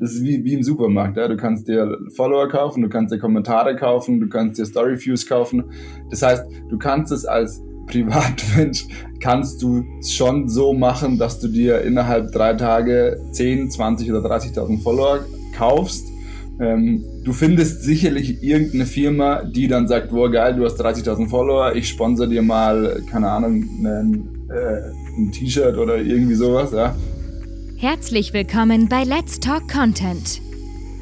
das 0.00 0.12
ist 0.12 0.24
wie, 0.24 0.44
wie 0.44 0.54
im 0.54 0.62
Supermarkt. 0.62 1.16
Ja? 1.16 1.28
Du 1.28 1.36
kannst 1.36 1.68
dir 1.68 1.98
Follower 2.14 2.48
kaufen, 2.48 2.82
du 2.82 2.88
kannst 2.88 3.12
dir 3.12 3.18
Kommentare 3.18 3.76
kaufen, 3.76 4.20
du 4.20 4.28
kannst 4.28 4.58
dir 4.58 4.66
Story-Views 4.66 5.26
kaufen. 5.26 5.64
Das 6.10 6.22
heißt, 6.22 6.44
du 6.68 6.78
kannst 6.78 7.12
es 7.12 7.24
als 7.24 7.62
Privatmensch, 7.86 8.86
kannst 9.20 9.62
du 9.62 9.84
schon 10.02 10.48
so 10.48 10.72
machen, 10.72 11.18
dass 11.18 11.38
du 11.38 11.48
dir 11.48 11.82
innerhalb 11.82 12.32
drei 12.32 12.54
Tage 12.54 13.20
10, 13.32 13.70
20 13.70 14.10
oder 14.10 14.20
30.000 14.20 14.82
Follower 14.82 15.20
kaufst. 15.54 16.06
Ähm, 16.60 17.04
du 17.24 17.32
findest 17.32 17.82
sicherlich 17.82 18.42
irgendeine 18.42 18.86
Firma, 18.86 19.42
die 19.44 19.68
dann 19.68 19.86
sagt, 19.86 20.12
wow 20.12 20.30
geil, 20.30 20.54
du 20.54 20.64
hast 20.64 20.80
30.000 20.80 21.28
Follower, 21.28 21.74
ich 21.74 21.88
sponsor 21.88 22.26
dir 22.26 22.42
mal, 22.42 23.02
keine 23.10 23.30
Ahnung, 23.30 23.68
einen, 23.78 24.48
äh, 24.48 25.18
ein 25.18 25.30
T-Shirt 25.30 25.76
oder 25.76 25.98
irgendwie 25.98 26.34
sowas. 26.34 26.72
Ja? 26.72 26.94
Herzlich 27.84 28.32
willkommen 28.32 28.88
bei 28.88 29.04
Let's 29.04 29.40
Talk 29.40 29.70
Content, 29.70 30.40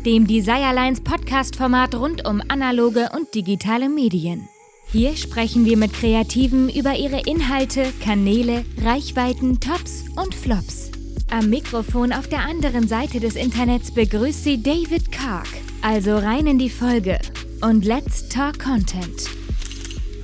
dem 0.05 0.27
Desirelines 0.27 1.01
Podcast-Format 1.01 1.95
rund 1.95 2.27
um 2.27 2.43
analoge 2.49 3.09
und 3.17 3.33
digitale 3.37 3.89
Medien. 3.89 4.49
Hier 4.91 5.17
sprechen 5.17 5.65
wir 5.65 5.77
mit 5.77 5.93
Kreativen 5.93 6.69
über 6.69 6.97
ihre 6.97 7.21
Inhalte, 7.21 7.85
Kanäle, 8.03 8.65
Reichweiten, 8.83 9.61
Tops 9.61 10.07
und 10.17 10.35
Flops. 10.35 10.91
Am 11.31 11.51
Mikrofon 11.51 12.13
auf 12.13 12.27
der 12.27 12.41
anderen 12.41 12.89
Seite 12.89 13.21
des 13.21 13.37
Internets 13.37 13.95
begrüßt 13.95 14.43
sie 14.43 14.61
David 14.61 15.13
Kark. 15.13 15.47
Also 15.83 16.17
rein 16.17 16.49
in 16.49 16.59
die 16.59 16.69
Folge 16.69 17.21
und 17.61 17.85
let's 17.85 18.29
talk 18.29 18.59
Content. 18.59 19.31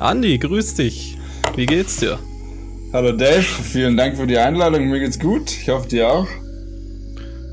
Andi, 0.00 0.36
grüß 0.38 0.74
dich. 0.74 1.16
Wie 1.54 1.66
geht's 1.66 1.98
dir? 1.98 2.18
Hallo 2.92 3.12
Dave, 3.12 3.42
vielen 3.42 3.96
Dank 3.96 4.16
für 4.16 4.26
die 4.26 4.38
Einladung. 4.38 4.88
Mir 4.88 4.98
geht's 4.98 5.20
gut. 5.20 5.52
Ich 5.52 5.68
hoffe 5.68 5.86
dir 5.86 6.10
auch. 6.10 6.26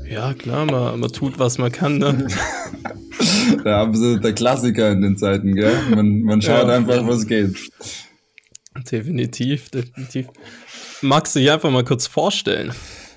Ja, 0.08 0.34
klar, 0.34 0.66
man, 0.66 1.00
man 1.00 1.12
tut, 1.12 1.38
was 1.38 1.58
man 1.58 1.72
kann. 1.72 1.98
Ne? 1.98 2.28
der 3.64 3.76
absolute 3.78 4.34
Klassiker 4.34 4.92
in 4.92 5.02
den 5.02 5.16
Zeiten, 5.16 5.54
gell? 5.54 5.76
Man, 5.90 6.22
man 6.22 6.42
schaut 6.42 6.68
ja, 6.68 6.76
einfach, 6.76 7.06
was 7.06 7.26
geht. 7.26 7.56
Definitiv, 8.90 9.70
definitiv. 9.70 10.28
Magst 11.02 11.34
du 11.34 11.40
dich 11.40 11.50
einfach 11.50 11.70
mal 11.70 11.84
kurz 11.84 12.06
vorstellen? 12.06 12.72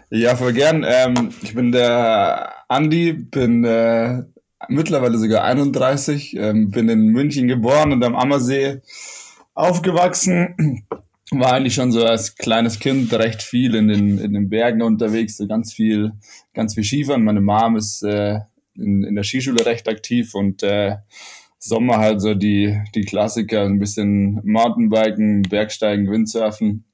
Ja, 0.10 0.36
voll 0.36 0.54
gern. 0.54 0.86
Ähm, 0.88 1.30
ich 1.44 1.54
bin 1.54 1.72
der 1.72 2.54
Andi, 2.68 3.14
bin 3.14 3.64
äh, 3.64 4.24
mittlerweile 4.68 5.18
sogar 5.18 5.44
31, 5.44 6.36
ähm, 6.38 6.72
bin 6.72 6.90
in 6.90 7.08
München 7.08 7.48
geboren 7.48 7.92
und 7.92 8.04
am 8.04 8.16
Ammersee 8.16 8.82
aufgewachsen 9.54 10.84
war 11.32 11.54
eigentlich 11.54 11.76
schon 11.76 11.92
so 11.92 12.04
als 12.04 12.36
kleines 12.36 12.80
Kind 12.80 13.14
recht 13.14 13.42
viel 13.42 13.76
in 13.76 13.88
den, 13.88 14.18
in 14.18 14.34
den 14.34 14.50
Bergen 14.50 14.82
unterwegs, 14.82 15.38
so 15.38 15.48
ganz 15.48 15.74
viel, 15.74 16.14
ganz 16.54 16.74
viel 16.74 16.84
Skifahren. 16.84 17.24
Meine 17.24 17.42
Mom 17.42 17.76
ist 17.76 18.04
äh, 18.04 18.40
in, 18.76 19.04
in 19.04 19.16
der 19.16 19.24
Skischule 19.24 19.66
recht 19.66 19.88
aktiv 19.88 20.34
und 20.34 20.64
äh, 20.64 20.98
Sommer 21.60 21.98
halt 21.98 22.22
so 22.22 22.34
die, 22.34 22.80
die 22.96 23.02
Klassiker, 23.02 23.64
ein 23.64 23.80
bisschen 23.80 24.42
Mountainbiken, 24.44 25.42
Bergsteigen, 25.44 26.10
Windsurfen. 26.10 26.86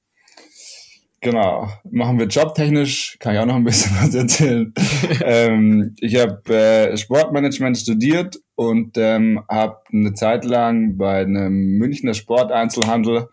Genau, 1.22 1.70
machen 1.90 2.20
wir 2.20 2.28
jobtechnisch, 2.28 3.18
kann 3.20 3.34
ich 3.34 3.40
auch 3.40 3.46
noch 3.46 3.56
ein 3.56 3.64
bisschen 3.64 3.96
was 4.02 4.14
erzählen. 4.14 4.74
ähm, 5.24 5.96
ich 6.00 6.16
habe 6.18 6.54
äh, 6.54 6.98
Sportmanagement 6.98 7.78
studiert 7.78 8.38
und 8.56 8.98
ähm, 8.98 9.44
habe 9.50 9.78
eine 9.92 10.14
Zeit 10.14 10.46
lang 10.46 10.98
bei 10.98 11.22
einem 11.22 11.78
Münchner 11.78 12.14
Sporteinzelhandel 12.14 13.30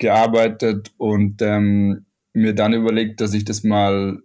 gearbeitet 0.00 0.92
und 0.98 1.40
ähm, 1.42 2.06
mir 2.32 2.54
dann 2.54 2.72
überlegt, 2.72 3.20
dass 3.20 3.34
ich 3.34 3.44
das 3.44 3.62
mal, 3.62 4.22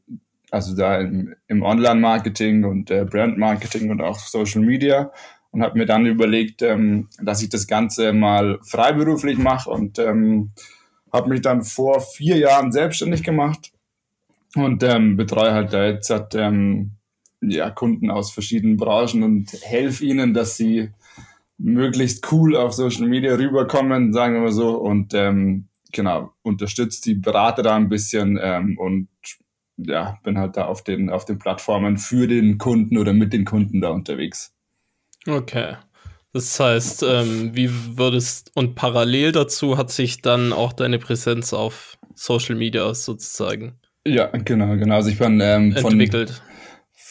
also 0.51 0.75
da 0.75 0.99
im, 0.99 1.35
im 1.47 1.63
Online-Marketing 1.63 2.63
und 2.63 2.89
äh, 2.91 3.05
Brand-Marketing 3.05 3.91
und 3.91 4.01
auch 4.01 4.17
Social 4.17 4.61
Media 4.61 5.11
und 5.51 5.61
habe 5.61 5.77
mir 5.77 5.85
dann 5.85 6.05
überlegt, 6.05 6.61
ähm, 6.61 7.09
dass 7.21 7.41
ich 7.41 7.49
das 7.49 7.67
Ganze 7.67 8.13
mal 8.13 8.59
freiberuflich 8.63 9.37
mache 9.37 9.69
und 9.69 9.99
ähm, 9.99 10.51
habe 11.13 11.29
mich 11.29 11.41
dann 11.41 11.63
vor 11.63 12.01
vier 12.01 12.37
Jahren 12.37 12.71
selbstständig 12.71 13.23
gemacht 13.23 13.71
und 14.55 14.83
ähm, 14.83 15.17
betreue 15.17 15.53
halt 15.53 15.73
da 15.73 15.85
jetzt 15.85 16.09
hat, 16.09 16.35
ähm, 16.35 16.91
ja, 17.41 17.69
Kunden 17.69 18.09
aus 18.09 18.31
verschiedenen 18.31 18.77
Branchen 18.77 19.23
und 19.23 19.53
helfe 19.61 20.05
ihnen, 20.05 20.33
dass 20.33 20.57
sie 20.57 20.89
möglichst 21.57 22.31
cool 22.31 22.55
auf 22.55 22.73
Social 22.73 23.07
Media 23.07 23.35
rüberkommen, 23.35 24.13
sagen 24.13 24.35
wir 24.35 24.41
mal 24.41 24.51
so. 24.51 24.75
Und 24.77 25.13
ähm, 25.13 25.67
genau, 25.91 26.33
unterstützt 26.41 27.05
die 27.05 27.15
Berater 27.15 27.63
da 27.63 27.75
ein 27.75 27.89
bisschen 27.89 28.39
ähm, 28.41 28.77
und 28.77 29.07
ja, 29.77 30.17
bin 30.23 30.37
halt 30.37 30.57
da 30.57 30.65
auf 30.65 30.83
den, 30.83 31.09
auf 31.09 31.25
den 31.25 31.37
Plattformen 31.37 31.97
für 31.97 32.27
den 32.27 32.57
Kunden 32.57 32.97
oder 32.97 33.13
mit 33.13 33.33
den 33.33 33.45
Kunden 33.45 33.81
da 33.81 33.89
unterwegs. 33.89 34.53
Okay. 35.27 35.75
Das 36.31 36.59
heißt, 36.59 37.03
ähm, 37.03 37.51
wie 37.53 37.69
würdest 37.97 38.51
und 38.55 38.75
parallel 38.75 39.31
dazu 39.31 39.77
hat 39.77 39.89
sich 39.89 40.21
dann 40.21 40.51
auch 40.53 40.73
deine 40.73 40.99
Präsenz 40.99 41.53
auf 41.53 41.97
Social 42.13 42.55
Media 42.55 42.93
sozusagen 42.93 43.79
ja, 44.07 44.27
genau, 44.27 44.77
genau. 44.77 44.95
Also 44.95 45.09
ich 45.09 45.17
bin 45.17 45.39
ähm, 45.41 45.73
von, 45.73 45.93
entwickelt 45.93 46.41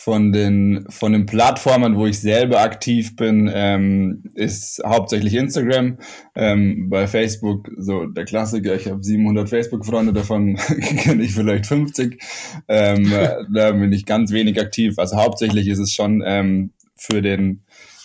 von 0.05 0.33
den, 0.33 0.85
von 0.91 1.13
den 1.15 1.25
Plattformen, 1.25 1.97
wo 1.97 2.05
ich 2.05 2.21
selber 2.21 2.61
aktiv 2.61 3.17
bin, 3.17 3.51
ähm, 3.51 4.25
ist 4.35 4.83
hauptsächlich 4.85 5.33
Instagram. 5.33 5.97
Ähm, 6.35 6.91
bei 6.91 7.07
Facebook 7.07 7.71
so 7.79 8.05
der 8.05 8.27
Klassiker. 8.27 8.75
Ich 8.75 8.87
habe 8.87 9.03
700 9.03 9.49
Facebook-Freunde, 9.49 10.13
davon 10.13 10.57
kenne 10.99 11.23
ich 11.23 11.33
vielleicht 11.33 11.65
50. 11.65 12.23
Ähm, 12.69 13.11
da 13.55 13.73
bin 13.73 13.95
ich 13.95 14.05
ganz 14.05 14.31
wenig 14.31 14.61
aktiv. 14.61 14.99
Also 14.99 15.17
hauptsächlich 15.17 15.69
ist 15.69 15.79
es 15.79 15.95
schon 15.95 16.23
ähm, 16.27 16.73
für 16.97 17.23
den 17.23 17.63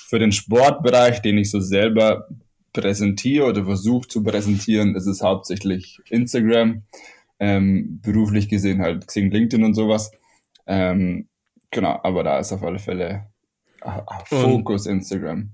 für 0.08 0.20
den 0.20 0.32
Sportbereich, 0.32 1.22
den 1.22 1.38
ich 1.38 1.52
so 1.52 1.60
selber 1.60 2.30
präsentiere 2.72 3.46
oder 3.46 3.66
versuche 3.66 4.08
zu 4.08 4.24
präsentieren, 4.24 4.96
ist 4.96 5.06
es 5.06 5.22
hauptsächlich 5.22 6.00
Instagram. 6.10 6.84
Ähm, 7.42 8.00
beruflich 8.02 8.48
gesehen 8.48 8.82
halt 8.82 9.06
Xing, 9.06 9.32
LinkedIn 9.32 9.66
und 9.66 9.74
sowas. 9.74 10.12
Ähm, 10.66 11.29
Genau, 11.72 12.00
aber 12.04 12.24
da 12.24 12.40
ist 12.40 12.52
auf 12.52 12.64
alle 12.64 12.80
Fälle 12.80 13.28
Fokus 14.26 14.88
Und, 14.88 14.94
Instagram. 14.94 15.52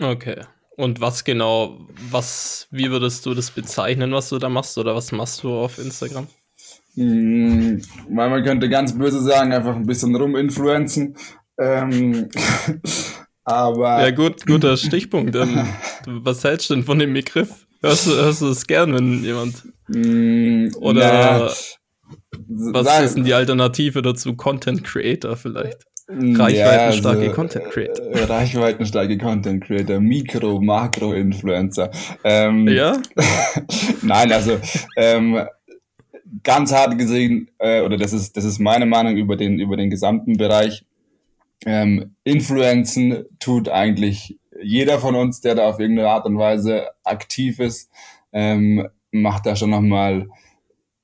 Okay. 0.00 0.42
Und 0.76 1.00
was 1.00 1.22
genau, 1.22 1.86
was, 2.10 2.66
wie 2.70 2.90
würdest 2.90 3.24
du 3.26 3.34
das 3.34 3.50
bezeichnen, 3.50 4.12
was 4.12 4.28
du 4.28 4.38
da 4.38 4.48
machst 4.48 4.76
oder 4.76 4.94
was 4.94 5.12
machst 5.12 5.42
du 5.44 5.52
auf 5.54 5.78
Instagram? 5.78 6.26
Hm, 6.94 7.80
weil 8.08 8.30
man 8.30 8.44
könnte 8.44 8.68
ganz 8.68 8.96
böse 8.96 9.20
sagen, 9.20 9.52
einfach 9.52 9.76
ein 9.76 9.86
bisschen 9.86 10.14
ruminfluenzen. 10.16 11.16
Ähm, 11.58 12.28
aber. 13.44 14.02
Ja, 14.02 14.10
gut, 14.10 14.46
guter 14.46 14.76
Stichpunkt. 14.76 15.36
Ähm, 15.36 15.66
was 16.06 16.42
hältst 16.42 16.70
du 16.70 16.74
denn 16.74 16.84
von 16.84 16.98
dem 16.98 17.12
Begriff? 17.12 17.66
Hörst 17.80 18.06
du, 18.06 18.12
hörst 18.12 18.42
du 18.42 18.48
es 18.48 18.66
gern, 18.66 18.94
wenn 18.94 19.22
jemand. 19.22 19.62
Mm, 19.88 20.68
oder. 20.76 21.48
Na, 21.48 21.50
was 22.48 22.86
Sag, 22.86 23.04
ist 23.04 23.16
denn 23.16 23.24
die 23.24 23.34
Alternative 23.34 24.02
dazu? 24.02 24.34
Content 24.34 24.84
Creator 24.84 25.36
vielleicht? 25.36 25.86
Reichweitenstarke 26.08 27.22
ja, 27.22 27.26
also, 27.28 27.34
Content 27.34 27.70
Creator. 27.70 28.06
Äh, 28.06 28.24
reichweitenstarke 28.24 29.18
Content 29.18 29.64
Creator, 29.64 30.00
Mikro, 30.00 30.60
Makro-Influencer. 30.60 31.90
Ähm, 32.22 32.68
ja? 32.68 32.98
Nein, 34.02 34.30
also 34.32 34.58
ähm, 34.96 35.46
ganz 36.42 36.72
hart 36.72 36.98
gesehen, 36.98 37.50
äh, 37.58 37.80
oder 37.80 37.96
das 37.96 38.12
ist, 38.12 38.36
das 38.36 38.44
ist 38.44 38.58
meine 38.58 38.86
Meinung 38.86 39.16
über 39.16 39.36
den, 39.36 39.58
über 39.58 39.76
den 39.76 39.88
gesamten 39.88 40.36
Bereich. 40.36 40.84
Ähm, 41.64 42.14
Influenzen 42.24 43.24
tut 43.38 43.70
eigentlich 43.70 44.38
jeder 44.62 44.98
von 44.98 45.14
uns, 45.14 45.40
der 45.40 45.54
da 45.54 45.64
auf 45.64 45.80
irgendeine 45.80 46.10
Art 46.10 46.26
und 46.26 46.38
Weise 46.38 46.88
aktiv 47.02 47.60
ist, 47.60 47.90
ähm, 48.32 48.88
macht 49.10 49.46
da 49.46 49.56
schon 49.56 49.70
nochmal 49.70 50.28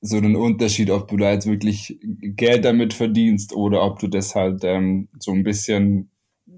so 0.01 0.17
einen 0.17 0.35
Unterschied, 0.35 0.89
ob 0.89 1.07
du 1.07 1.17
da 1.17 1.31
jetzt 1.31 1.45
wirklich 1.45 1.99
Geld 2.01 2.65
damit 2.65 2.93
verdienst 2.93 3.53
oder 3.53 3.83
ob 3.83 3.99
du 3.99 4.07
das 4.07 4.33
halt 4.33 4.63
ähm, 4.63 5.07
so 5.19 5.31
ein 5.31 5.43
bisschen 5.43 6.09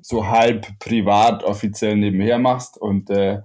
so 0.02 0.28
halb 0.28 0.80
privat 0.80 1.44
offiziell 1.44 1.98
nebenher 1.98 2.40
machst. 2.40 2.78
Und 2.78 3.10
äh, 3.10 3.42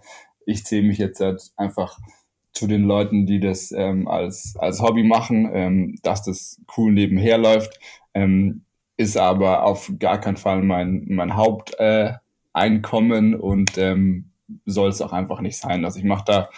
ich 0.47 0.65
zähle 0.65 0.87
mich 0.87 0.99
jetzt 0.99 1.21
halt 1.21 1.51
einfach 1.57 1.99
zu 2.53 2.67
den 2.67 2.85
Leuten, 2.85 3.27
die 3.27 3.41
das 3.41 3.73
ähm, 3.73 4.07
als, 4.09 4.55
als 4.59 4.81
Hobby 4.81 5.03
machen, 5.03 5.51
ähm, 5.53 5.99
dass 6.03 6.23
das 6.23 6.61
cool 6.77 6.93
nebenher 6.93 7.39
läuft, 7.39 7.79
ähm, 8.15 8.63
ist 8.97 9.17
aber 9.17 9.65
auf 9.65 9.93
gar 9.99 10.21
keinen 10.21 10.37
Fall 10.37 10.63
mein, 10.63 11.07
mein 11.09 11.37
Haupteinkommen 11.37 13.33
äh, 13.33 13.37
und 13.37 13.79
ähm, 13.79 14.31
soll 14.65 14.91
es 14.91 15.01
auch 15.03 15.13
einfach 15.13 15.41
nicht 15.41 15.57
sein. 15.57 15.85
Also 15.85 15.99
ich 15.99 16.05
mache 16.05 16.25
da, 16.27 16.51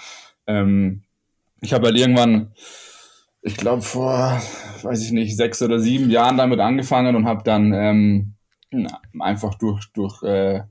ähm, 0.46 1.02
ich 1.60 1.72
habe 1.72 1.88
halt 1.88 1.98
irgendwann 1.98 2.52
ich 3.42 3.56
glaube, 3.56 3.82
vor, 3.82 4.40
weiß 4.82 5.04
ich 5.04 5.12
nicht, 5.12 5.36
sechs 5.36 5.62
oder 5.62 5.80
sieben 5.80 6.10
Jahren 6.10 6.36
damit 6.36 6.60
angefangen 6.60 7.16
und 7.16 7.26
habe 7.26 7.42
dann 7.42 7.72
ähm, 7.72 8.34
na, 8.70 9.00
einfach 9.18 9.54
durch, 9.54 9.86
durch, 9.92 10.22
äh, 10.22 10.62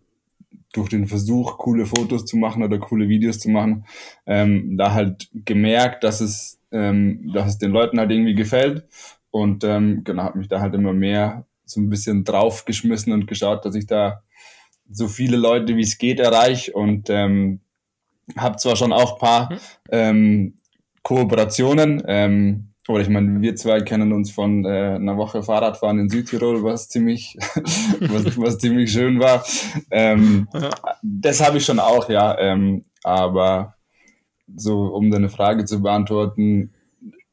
durch 0.72 0.90
den 0.90 1.08
Versuch, 1.08 1.58
coole 1.58 1.86
Fotos 1.86 2.26
zu 2.26 2.38
machen 2.38 2.64
oder 2.64 2.78
coole 2.78 3.10
Videos 3.10 3.40
zu 3.40 3.50
machen, 3.50 3.86
ähm, 4.26 4.78
da 4.78 4.94
halt 4.94 5.30
gemerkt, 5.34 6.04
dass 6.04 6.22
es, 6.22 6.60
ähm, 6.72 7.32
dass 7.34 7.48
es 7.48 7.58
den 7.58 7.72
Leuten 7.72 8.00
halt 8.00 8.12
irgendwie 8.12 8.36
gefällt. 8.36 8.86
Und 9.32 9.64
ähm, 9.64 10.04
genau, 10.04 10.24
habe 10.24 10.40
mich 10.40 10.48
da 10.48 10.60
halt 10.60 10.74
immer 10.76 10.94
mehr 10.94 11.46
so 11.66 11.82
ein 11.82 11.90
bisschen 11.90 12.24
draufgeschmissen 12.24 13.14
und 13.14 13.28
geschaut, 13.28 13.66
dass 13.66 13.76
ich 13.76 13.86
da 13.86 14.24
so 14.92 15.08
viele 15.08 15.38
Leute 15.38 15.76
wie 15.76 15.84
es 15.84 15.98
geht 15.98 16.20
erreiche 16.20 16.74
und 16.74 17.10
ähm, 17.10 17.60
habe 18.36 18.58
zwar 18.58 18.76
schon 18.76 18.92
auch 18.92 19.14
ein 19.14 19.20
paar 19.20 19.54
mhm. 19.54 19.58
ähm, 19.92 20.54
Kooperationen, 21.10 22.04
ähm, 22.06 22.66
oder 22.88 23.02
ich 23.02 23.10
meine, 23.10 23.42
wir 23.42 23.56
zwei 23.56 23.82
kennen 23.82 24.14
uns 24.14 24.30
von 24.30 24.64
äh, 24.64 24.94
einer 24.94 25.18
Woche 25.18 25.42
Fahrradfahren 25.42 25.98
in 25.98 26.08
Südtirol, 26.08 26.64
was 26.64 26.88
ziemlich, 26.88 27.36
was, 28.00 28.40
was 28.40 28.60
ziemlich 28.60 28.92
schön 28.92 29.20
war. 29.20 29.44
Ähm, 29.90 30.48
ja. 30.54 30.70
Das 31.02 31.44
habe 31.44 31.58
ich 31.58 31.66
schon 31.66 31.80
auch, 31.80 32.12
ja. 32.12 32.38
Ähm, 32.38 32.86
aber 33.04 33.74
so, 34.56 34.84
um 34.94 35.10
deine 35.10 35.30
Frage 35.30 35.66
zu 35.66 35.82
beantworten, 35.82 36.76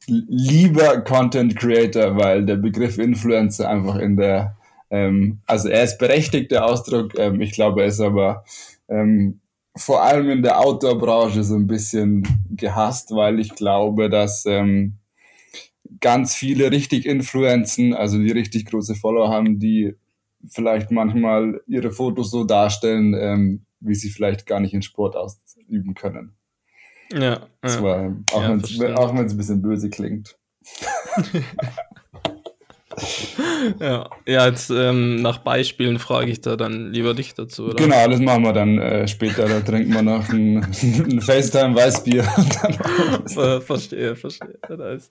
lieber 0.06 1.02
Content 1.02 1.55
Creator, 1.55 2.17
weil 2.17 2.46
der 2.46 2.56
Begriff 2.56 2.96
Influencer 2.96 3.69
einfach 3.69 3.96
in 3.96 4.17
der, 4.17 4.56
ähm, 4.88 5.40
also 5.44 5.69
er 5.69 5.84
ist 5.84 5.99
berechtigt, 5.99 6.50
der 6.50 6.64
Ausdruck, 6.64 7.19
ähm, 7.19 7.43
ich 7.43 7.52
glaube, 7.52 7.82
er 7.82 7.88
ist 7.88 8.00
aber 8.00 8.43
ähm, 8.88 9.40
vor 9.76 10.02
allem 10.02 10.31
in 10.31 10.43
der 10.43 10.58
Outdoor-Branche 10.58 11.44
so 11.44 11.55
ein 11.55 11.67
bisschen 11.67 12.46
gehasst, 12.50 13.11
weil 13.11 13.38
ich 13.38 13.55
glaube, 13.55 14.08
dass 14.08 14.46
ähm, 14.46 14.99
ganz 16.00 16.34
viele 16.34 16.70
richtig 16.70 17.06
Influenzen, 17.06 17.94
also 17.94 18.19
die 18.19 18.32
richtig 18.32 18.67
große 18.67 18.94
Follower 18.94 19.28
haben, 19.28 19.58
die 19.58 19.94
vielleicht 20.49 20.90
manchmal 20.90 21.61
ihre 21.67 21.90
Fotos 21.90 22.31
so 22.31 22.44
darstellen, 22.44 23.14
ähm, 23.19 23.67
wie 23.81 23.94
sie 23.94 24.11
vielleicht 24.11 24.46
gar 24.46 24.61
nicht 24.61 24.75
in 24.75 24.82
Sport 24.82 25.17
ausüben 25.17 25.94
können. 25.94 26.37
Ja. 27.12 27.46
Das 27.61 27.82
war, 27.82 28.17
auch 28.32 28.43
ja, 28.43 28.49
wenn 28.50 28.61
es 28.61 29.32
ein 29.32 29.37
bisschen 29.37 29.62
böse 29.62 29.90
klingt. 29.90 30.38
ja, 33.81 34.09
ja, 34.27 34.47
jetzt 34.47 34.71
ähm, 34.71 35.17
nach 35.17 35.39
Beispielen 35.39 35.99
frage 35.99 36.31
ich 36.31 36.41
da 36.41 36.57
dann 36.57 36.93
lieber 36.93 37.15
dich 37.15 37.35
dazu, 37.35 37.67
oder? 37.67 37.75
Genau, 37.75 38.09
das 38.09 38.21
machen 38.21 38.45
wir 38.45 38.53
dann 38.53 38.79
äh, 38.79 39.07
später. 39.07 39.47
Da 39.49 39.61
trinken 39.61 39.93
wir 39.93 40.03
noch 40.03 40.29
ein, 40.31 40.59
ein 40.65 41.21
FaceTime-Weißbier. 41.21 42.25
Ver 43.27 43.61
verstehe, 43.61 44.17
verstehe. 44.17 44.59
Nice. 44.69 45.09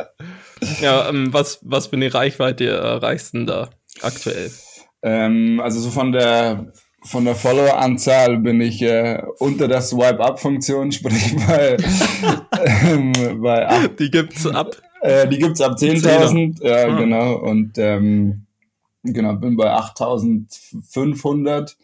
Ja, 0.82 1.10
ähm, 1.10 1.32
was, 1.32 1.60
was 1.62 1.88
für 1.88 1.96
eine 1.96 2.14
Reichweite 2.14 2.68
erreichst 2.68 3.34
du 3.34 3.38
denn 3.40 3.48
da 3.48 3.70
aktuell? 4.02 4.52
Ähm, 5.04 5.62
also 5.64 5.80
so 5.80 5.92
von 5.92 6.12
der 6.12 6.72
von 7.06 7.24
der 7.24 7.36
Follower-Anzahl 7.36 8.40
bin 8.40 8.60
ich 8.62 8.82
äh, 8.82 9.22
unter 9.40 9.68
der 9.68 9.82
Swipe-Up-Funktion, 9.82 10.92
sprich 10.92 11.36
bei, 11.48 11.78
ähm, 12.84 13.14
bei 13.42 13.68
ab, 13.68 13.92
Die 14.00 14.10
gibt's 14.10 14.48
ab. 14.48 14.76
Äh, 15.06 15.30
die 15.30 15.38
gibt's 15.38 15.62
ab 15.62 15.78
10.000, 15.78 16.66
ja, 16.66 16.88
ah. 16.88 17.00
genau. 17.00 17.36
Und 17.36 17.78
ähm, 17.78 18.48
genau, 19.04 19.36
bin 19.36 19.56
bei 19.56 19.72
8.500. 19.72 21.76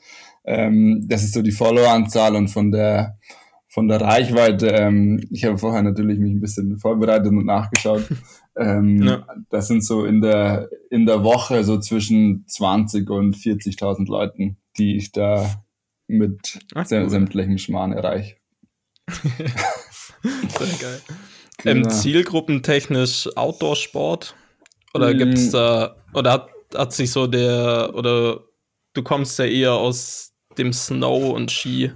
Ähm, 0.44 1.06
das 1.08 1.24
ist 1.24 1.34
so 1.34 1.42
die 1.42 1.52
Follower-Anzahl 1.52 2.36
und 2.36 2.48
von 2.48 2.72
der 2.72 3.18
von 3.72 3.88
der 3.88 4.02
Reichweite, 4.02 4.68
ähm, 4.68 5.26
ich 5.32 5.46
habe 5.46 5.58
vorher 5.58 5.82
natürlich 5.82 6.20
mich 6.20 6.34
ein 6.34 6.42
bisschen 6.42 6.78
vorbereitet 6.78 7.28
und 7.28 7.46
nachgeschaut. 7.46 8.04
Ähm, 8.58 9.02
ja. 9.02 9.26
Das 9.50 9.70
sind 9.70 9.82
so 9.82 10.04
in 10.04 10.20
der, 10.20 10.68
in 10.90 11.06
der 11.06 11.24
Woche 11.24 11.64
so 11.64 11.80
zwischen 11.80 12.44
20 12.48 13.10
und 13.10 13.38
40.000 13.38 14.10
Leuten, 14.10 14.58
die 14.78 14.98
ich 14.98 15.14
da 15.14 15.64
mit 16.08 16.60
Ach, 16.76 16.86
sämtlichem 16.86 17.58
Schmarrn 17.58 17.94
erreiche. 17.94 18.36
Sehr 19.10 20.68
geil. 20.82 21.02
Ähm, 21.66 21.90
Zielgruppentechnisch 21.90 23.30
Outdoor-Sport? 23.36 24.36
Oder 24.94 25.14
mm. 25.14 25.18
gibt's 25.18 25.52
da, 25.52 25.96
oder 26.14 26.32
hat, 26.34 26.50
hat 26.76 26.94
sich 26.94 27.12
so 27.12 27.28
der, 27.28 27.92
oder 27.96 28.42
du 28.94 29.04
kommst 29.04 29.40
ja 29.40 29.46
eher 29.46 29.74
aus 29.74 30.34
dem 30.58 30.74
Snow 30.74 31.34
und 31.34 31.52
Ski 31.52 31.92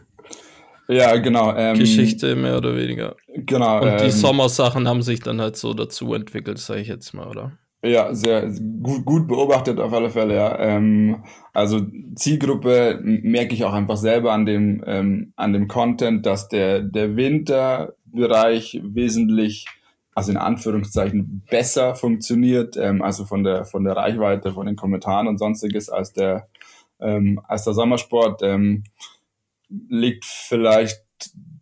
ja, 0.87 1.15
genau. 1.17 1.53
Ähm, 1.55 1.77
Geschichte 1.77 2.35
mehr 2.35 2.57
oder 2.57 2.75
weniger. 2.75 3.15
Genau. 3.33 3.81
Und 3.81 3.99
die 3.99 4.05
ähm, 4.05 4.11
Sommersachen 4.11 4.87
haben 4.87 5.01
sich 5.01 5.19
dann 5.19 5.41
halt 5.41 5.57
so 5.57 5.73
dazu 5.73 6.13
entwickelt, 6.13 6.59
sage 6.59 6.81
ich 6.81 6.87
jetzt 6.87 7.13
mal, 7.13 7.27
oder? 7.27 7.53
Ja, 7.83 8.13
sehr 8.15 8.49
gut, 8.81 9.05
gut 9.05 9.27
beobachtet 9.27 9.79
auf 9.79 9.93
alle 9.93 10.09
Fälle, 10.09 10.35
ja. 10.35 10.57
Ähm, 10.59 11.23
also 11.53 11.81
Zielgruppe 12.15 12.99
merke 13.03 13.53
ich 13.53 13.63
auch 13.63 13.73
einfach 13.73 13.97
selber 13.97 14.31
an 14.31 14.45
dem, 14.45 14.83
ähm, 14.87 15.33
an 15.35 15.53
dem 15.53 15.67
Content, 15.67 16.25
dass 16.25 16.47
der, 16.47 16.81
der 16.81 17.15
Winterbereich 18.15 18.79
wesentlich, 18.83 19.65
also 20.13 20.31
in 20.31 20.37
Anführungszeichen, 20.37 21.43
besser 21.49 21.95
funktioniert, 21.95 22.77
ähm, 22.77 23.01
also 23.01 23.25
von 23.25 23.43
der, 23.43 23.65
von 23.65 23.83
der 23.83 23.95
Reichweite, 23.95 24.53
von 24.53 24.65
den 24.65 24.75
Kommentaren 24.75 25.27
und 25.27 25.37
sonstiges 25.37 25.89
als 25.89 26.13
der, 26.13 26.47
ähm, 26.99 27.41
als 27.47 27.63
der 27.63 27.73
Sommersport. 27.73 28.41
Ähm, 28.43 28.83
liegt 29.89 30.25
vielleicht 30.25 31.01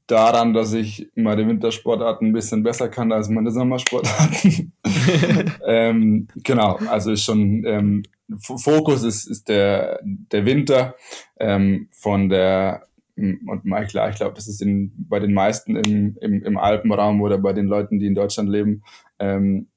daran, 0.07 0.53
dass 0.53 0.73
ich 0.73 1.09
meine 1.15 1.47
Wintersportarten 1.47 2.27
ein 2.27 2.33
bisschen 2.33 2.61
besser 2.63 2.89
kann 2.89 3.11
als 3.11 3.29
meine 3.29 3.51
Sommersportarten. 3.51 4.73
ähm, 5.67 6.27
genau, 6.35 6.77
also 6.89 7.11
ist 7.11 7.23
schon 7.23 7.63
ähm, 7.65 8.03
Fokus 8.39 9.03
ist, 9.03 9.27
ist 9.27 9.47
der, 9.47 9.99
der 10.03 10.45
Winter 10.45 10.95
ähm, 11.39 11.88
von 11.91 12.29
der 12.29 12.88
und 13.15 13.65
mal 13.65 13.86
klar, 13.86 14.10
ich 14.10 14.15
glaube, 14.15 14.33
das 14.33 14.48
ist 14.48 14.62
in, 14.62 14.92
bei 15.07 15.19
den 15.19 15.33
meisten 15.33 15.75
im, 15.75 16.18
im, 16.19 16.44
im 16.44 16.57
Alpenraum 16.57 17.21
oder 17.21 17.38
bei 17.38 17.54
den 17.54 17.68
Leuten, 17.68 18.00
die 18.00 18.07
in 18.07 18.15
Deutschland 18.15 18.50
leben, 18.50 18.83
ähm, 19.19 19.68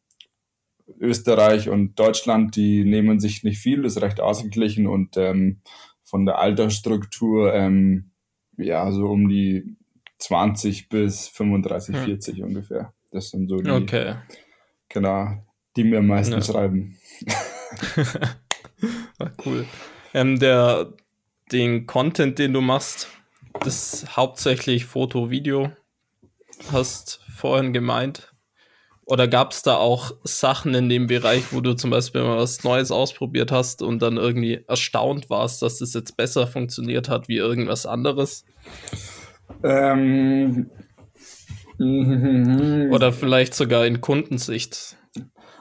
Österreich 1.00 1.69
und 1.69 1.99
Deutschland, 1.99 2.56
die 2.56 2.85
nehmen 2.85 3.21
sich 3.21 3.43
nicht 3.43 3.59
viel, 3.59 3.85
ist 3.85 4.00
recht 4.00 4.21
ausgeglichen 4.21 4.87
und 4.87 5.17
ähm, 5.17 5.61
von 6.05 6.25
der 6.25 6.38
Altersstruktur 6.38 7.53
ähm, 7.53 8.12
ja, 8.56 8.91
so 8.93 9.09
um 9.09 9.29
die 9.29 9.77
20 10.19 10.89
bis 10.89 11.29
35, 11.29 11.97
hm. 11.97 12.05
40 12.05 12.43
ungefähr. 12.43 12.94
Das 13.11 13.31
sind 13.31 13.49
so 13.49 13.61
die, 13.61 13.71
okay. 13.71 14.15
genau, 14.89 15.44
die 15.77 15.85
mir 15.85 15.99
am 15.99 16.06
meisten 16.06 16.35
ja. 16.35 16.43
schreiben. 16.43 16.97
ah, 19.19 19.31
cool. 19.44 19.67
Ähm, 20.15 20.39
der, 20.39 20.94
den 21.53 21.87
Content, 21.87 22.39
den 22.39 22.53
du 22.53 22.61
machst, 22.61 23.09
das 23.61 24.06
hauptsächlich 24.17 24.85
Foto, 24.85 25.31
Video, 25.31 25.70
hast 26.73 27.20
vorhin 27.29 27.73
gemeint. 27.73 28.32
Oder 29.05 29.29
gab 29.29 29.53
es 29.53 29.62
da 29.62 29.76
auch 29.76 30.12
Sachen 30.25 30.75
in 30.75 30.88
dem 30.88 31.06
Bereich, 31.06 31.53
wo 31.53 31.61
du 31.61 31.75
zum 31.75 31.91
Beispiel 31.91 32.23
mal 32.23 32.38
was 32.38 32.64
Neues 32.64 32.91
ausprobiert 32.91 33.53
hast 33.53 33.81
und 33.82 34.03
dann 34.03 34.17
irgendwie 34.17 34.64
erstaunt 34.67 35.31
warst, 35.31 35.63
dass 35.63 35.79
das 35.79 35.94
jetzt 35.94 36.17
besser 36.17 36.48
funktioniert 36.48 37.08
hat 37.08 37.29
wie 37.29 37.36
irgendwas 37.36 37.86
anderes? 37.86 38.44
Ähm, 39.63 40.70
Oder 41.79 43.13
vielleicht 43.13 43.55
sogar 43.55 43.86
in 43.86 44.01
Kundensicht. 44.01 44.96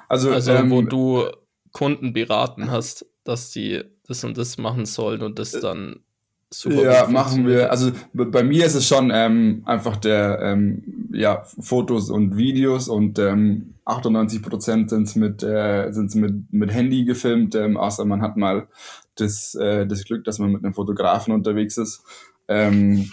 Also, 0.08 0.32
also 0.32 0.54
ähm, 0.54 0.72
wo 0.72 0.82
du 0.82 1.30
Kunden 1.72 2.14
beraten 2.14 2.72
hast, 2.72 3.06
dass 3.24 3.52
sie 3.52 3.84
das 4.08 4.24
und 4.24 4.38
das 4.38 4.58
machen 4.58 4.86
sollen 4.86 5.22
und 5.22 5.40
das 5.40 5.52
dann 5.52 6.05
super. 6.50 6.84
Ja, 6.84 7.08
machen 7.08 7.48
wir. 7.48 7.72
Also 7.72 7.92
bei 8.14 8.44
mir 8.44 8.66
ist 8.66 8.76
es 8.76 8.88
schon 8.88 9.12
ähm, 9.14 9.64
einfach 9.66 9.98
der 9.98 10.40
ähm, 10.42 11.10
ja, 11.12 11.44
Fotos 11.60 12.10
und 12.10 12.38
Videos 12.38 12.88
und 12.88 13.20
ähm, 13.20 13.76
98 13.86 14.42
Prozent 14.42 14.90
sind 14.90 15.16
mit, 15.16 15.44
äh, 15.44 15.92
sind's 15.92 16.16
mit, 16.16 16.52
mit 16.52 16.74
Handy 16.74 17.06
gefilmt, 17.06 17.56
ähm, 17.56 17.78
außer 17.78 18.04
man 18.06 18.22
hat 18.22 18.36
mal 18.36 18.68
das, 19.16 19.56
äh, 19.56 19.86
das 19.86 20.04
Glück, 20.04 20.24
dass 20.24 20.40
man 20.40 20.52
mit 20.52 20.64
einem 20.64 20.74
Fotografen 20.74 21.34
unterwegs 21.34 21.78
ist. 21.78 22.04
Ähm, 22.48 23.10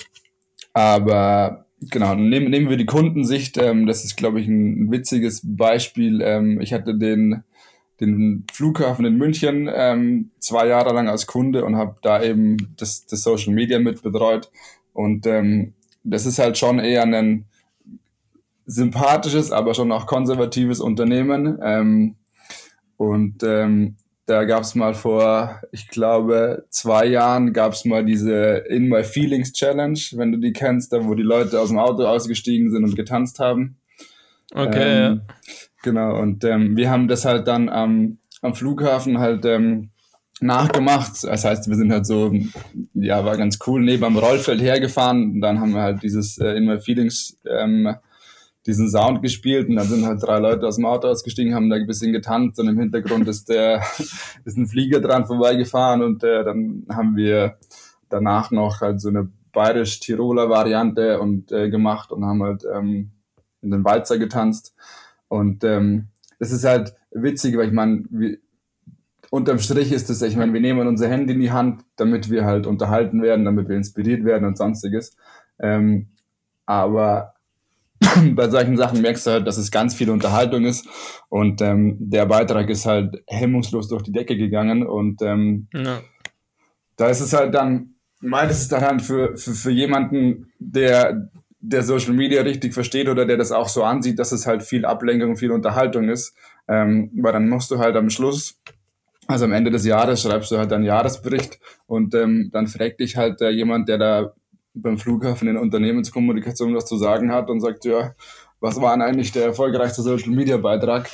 aber 0.72 1.66
genau, 1.80 2.14
nehmen, 2.14 2.50
nehmen 2.50 2.70
wir 2.70 2.76
die 2.76 2.86
Kundensicht. 2.86 3.58
Ähm, 3.58 3.86
das 3.86 4.04
ist, 4.04 4.16
glaube 4.16 4.40
ich, 4.40 4.48
ein 4.48 4.90
witziges 4.90 5.42
Beispiel. 5.44 6.20
Ähm, 6.22 6.60
ich 6.60 6.72
hatte 6.72 6.96
den 6.96 7.44
den 8.10 8.46
Flughafen 8.52 9.04
in 9.04 9.16
München 9.16 9.70
ähm, 9.72 10.30
zwei 10.38 10.66
Jahre 10.66 10.94
lang 10.94 11.08
als 11.08 11.26
Kunde 11.26 11.64
und 11.64 11.76
habe 11.76 11.96
da 12.02 12.22
eben 12.22 12.74
das, 12.76 13.06
das 13.06 13.22
Social 13.22 13.52
Media 13.52 13.78
mit 13.78 14.02
betreut. 14.02 14.50
Und 14.92 15.26
ähm, 15.26 15.74
das 16.04 16.26
ist 16.26 16.38
halt 16.38 16.58
schon 16.58 16.78
eher 16.78 17.04
ein 17.04 17.46
sympathisches, 18.66 19.52
aber 19.52 19.74
schon 19.74 19.92
auch 19.92 20.06
konservatives 20.06 20.80
Unternehmen. 20.80 21.58
Ähm, 21.62 22.16
und 22.96 23.42
ähm, 23.42 23.96
da 24.26 24.44
gab 24.44 24.62
es 24.62 24.74
mal 24.74 24.94
vor, 24.94 25.60
ich 25.72 25.88
glaube, 25.88 26.64
zwei 26.70 27.06
Jahren 27.06 27.52
gab 27.52 27.72
es 27.72 27.84
mal 27.84 28.04
diese 28.04 28.64
In 28.68 28.88
My 28.88 29.02
Feelings 29.02 29.52
Challenge, 29.52 29.98
wenn 30.12 30.32
du 30.32 30.38
die 30.38 30.52
kennst, 30.52 30.92
da 30.92 31.04
wo 31.04 31.14
die 31.14 31.22
Leute 31.22 31.60
aus 31.60 31.68
dem 31.68 31.78
Auto 31.78 32.04
ausgestiegen 32.04 32.70
sind 32.70 32.84
und 32.84 32.94
getanzt 32.94 33.40
haben. 33.40 33.78
Okay, 34.54 35.06
ähm, 35.06 35.22
ja. 35.26 35.34
Genau, 35.82 36.20
und 36.20 36.44
ähm, 36.44 36.76
wir 36.76 36.90
haben 36.90 37.08
das 37.08 37.24
halt 37.24 37.48
dann 37.48 37.68
am, 37.68 38.18
am 38.40 38.54
Flughafen 38.54 39.18
halt 39.18 39.44
ähm, 39.44 39.90
nachgemacht. 40.42 41.24
Das 41.24 41.44
heißt, 41.44 41.68
wir 41.68 41.76
sind 41.76 41.92
halt 41.92 42.06
so, 42.06 42.32
ja, 42.94 43.24
war 43.24 43.36
ganz 43.36 43.58
cool, 43.66 43.82
neben 43.82 44.04
am 44.04 44.16
Rollfeld 44.16 44.60
hergefahren. 44.60 45.32
Und 45.32 45.40
dann 45.40 45.60
haben 45.60 45.72
wir 45.74 45.82
halt 45.82 46.02
dieses 46.02 46.38
äh, 46.38 46.56
In 46.56 46.66
My 46.66 46.80
Feelings 46.80 47.38
ähm, 47.48 47.94
diesen 48.66 48.88
Sound 48.90 49.22
gespielt. 49.22 49.68
Und 49.68 49.76
dann 49.76 49.86
sind 49.86 50.06
halt 50.06 50.22
drei 50.22 50.38
Leute 50.38 50.66
aus 50.66 50.76
dem 50.76 50.86
Auto 50.86 51.08
ausgestiegen, 51.08 51.54
haben 51.54 51.70
da 51.70 51.76
ein 51.76 51.86
bisschen 51.86 52.12
getanzt. 52.12 52.58
Und 52.60 52.68
im 52.68 52.78
Hintergrund 52.78 53.28
ist 53.28 53.48
der 53.48 53.82
ist 54.44 54.56
ein 54.56 54.66
Flieger 54.66 55.00
dran 55.00 55.26
vorbeigefahren. 55.26 56.02
Und 56.02 56.22
äh, 56.24 56.44
dann 56.44 56.86
haben 56.90 57.16
wir 57.16 57.58
danach 58.08 58.50
noch 58.50 58.80
halt 58.80 59.00
so 59.00 59.08
eine 59.08 59.28
bayerisch-Tiroler 59.52 60.48
Variante 60.48 61.20
und 61.20 61.52
äh, 61.52 61.70
gemacht. 61.70 62.12
Und 62.12 62.24
haben 62.24 62.42
halt 62.42 62.64
ähm, 62.72 63.12
in 63.62 63.70
den 63.70 63.84
Walzer 63.84 64.18
getanzt 64.18 64.74
und 65.32 65.64
ähm, 65.64 66.08
das 66.38 66.52
ist 66.52 66.64
halt 66.64 66.94
witzig, 67.10 67.56
weil 67.56 67.68
ich 67.68 67.72
meine, 67.72 68.04
unterm 69.30 69.58
Strich 69.60 69.90
ist 69.90 70.10
es, 70.10 70.20
ich 70.20 70.36
meine, 70.36 70.52
wir 70.52 70.60
nehmen 70.60 70.86
unser 70.86 71.08
Handy 71.08 71.32
in 71.32 71.40
die 71.40 71.50
Hand, 71.50 71.86
damit 71.96 72.28
wir 72.28 72.44
halt 72.44 72.66
unterhalten 72.66 73.22
werden, 73.22 73.46
damit 73.46 73.66
wir 73.66 73.76
inspiriert 73.76 74.26
werden 74.26 74.44
und 74.44 74.58
sonstiges. 74.58 75.16
Ähm, 75.58 76.08
aber 76.66 77.32
bei 78.34 78.50
solchen 78.50 78.76
Sachen 78.76 79.00
merkst 79.00 79.26
du 79.26 79.30
halt, 79.30 79.46
dass 79.46 79.56
es 79.56 79.70
ganz 79.70 79.94
viel 79.94 80.10
Unterhaltung 80.10 80.66
ist 80.66 80.86
und 81.30 81.62
ähm, 81.62 81.96
der 81.98 82.26
Beitrag 82.26 82.68
ist 82.68 82.84
halt 82.84 83.22
hemmungslos 83.26 83.88
durch 83.88 84.02
die 84.02 84.12
Decke 84.12 84.36
gegangen 84.36 84.86
und 84.86 85.22
ähm, 85.22 85.68
ja. 85.72 86.02
da 86.96 87.06
ist 87.06 87.20
es 87.20 87.32
halt 87.32 87.54
dann, 87.54 87.94
meint 88.20 88.50
es 88.50 88.68
dann 88.68 88.82
halt 88.82 89.00
für, 89.00 89.34
für, 89.38 89.52
für 89.52 89.70
jemanden, 89.70 90.52
der, 90.58 91.30
der 91.62 91.82
Social 91.82 92.12
Media 92.12 92.42
richtig 92.42 92.74
versteht 92.74 93.08
oder 93.08 93.24
der 93.24 93.36
das 93.36 93.52
auch 93.52 93.68
so 93.68 93.84
ansieht, 93.84 94.18
dass 94.18 94.32
es 94.32 94.46
halt 94.46 94.62
viel 94.62 94.84
Ablenkung 94.84 95.36
viel 95.36 95.52
Unterhaltung 95.52 96.08
ist, 96.08 96.34
ähm, 96.68 97.10
weil 97.14 97.32
dann 97.32 97.48
musst 97.48 97.70
du 97.70 97.78
halt 97.78 97.96
am 97.96 98.10
Schluss 98.10 98.60
also 99.28 99.44
am 99.44 99.52
Ende 99.52 99.70
des 99.70 99.86
Jahres 99.86 100.22
schreibst 100.22 100.50
du 100.50 100.58
halt 100.58 100.70
deinen 100.70 100.84
Jahresbericht 100.84 101.60
und 101.86 102.14
ähm, 102.14 102.50
dann 102.52 102.66
fragt 102.66 103.00
dich 103.00 103.16
halt 103.16 103.40
äh, 103.40 103.50
jemand, 103.50 103.88
der 103.88 103.98
da 103.98 104.32
beim 104.74 104.98
Flughafen 104.98 105.48
in 105.48 105.56
Unternehmenskommunikation 105.56 106.74
was 106.74 106.86
zu 106.86 106.96
sagen 106.96 107.32
hat 107.32 107.48
und 107.48 107.60
sagt, 107.60 107.84
ja, 107.84 108.14
was 108.60 108.80
war 108.80 108.94
denn 108.94 109.02
eigentlich 109.02 109.32
der 109.32 109.44
erfolgreichste 109.44 110.02
Social 110.02 110.30
Media 110.30 110.56
Beitrag? 110.56 111.08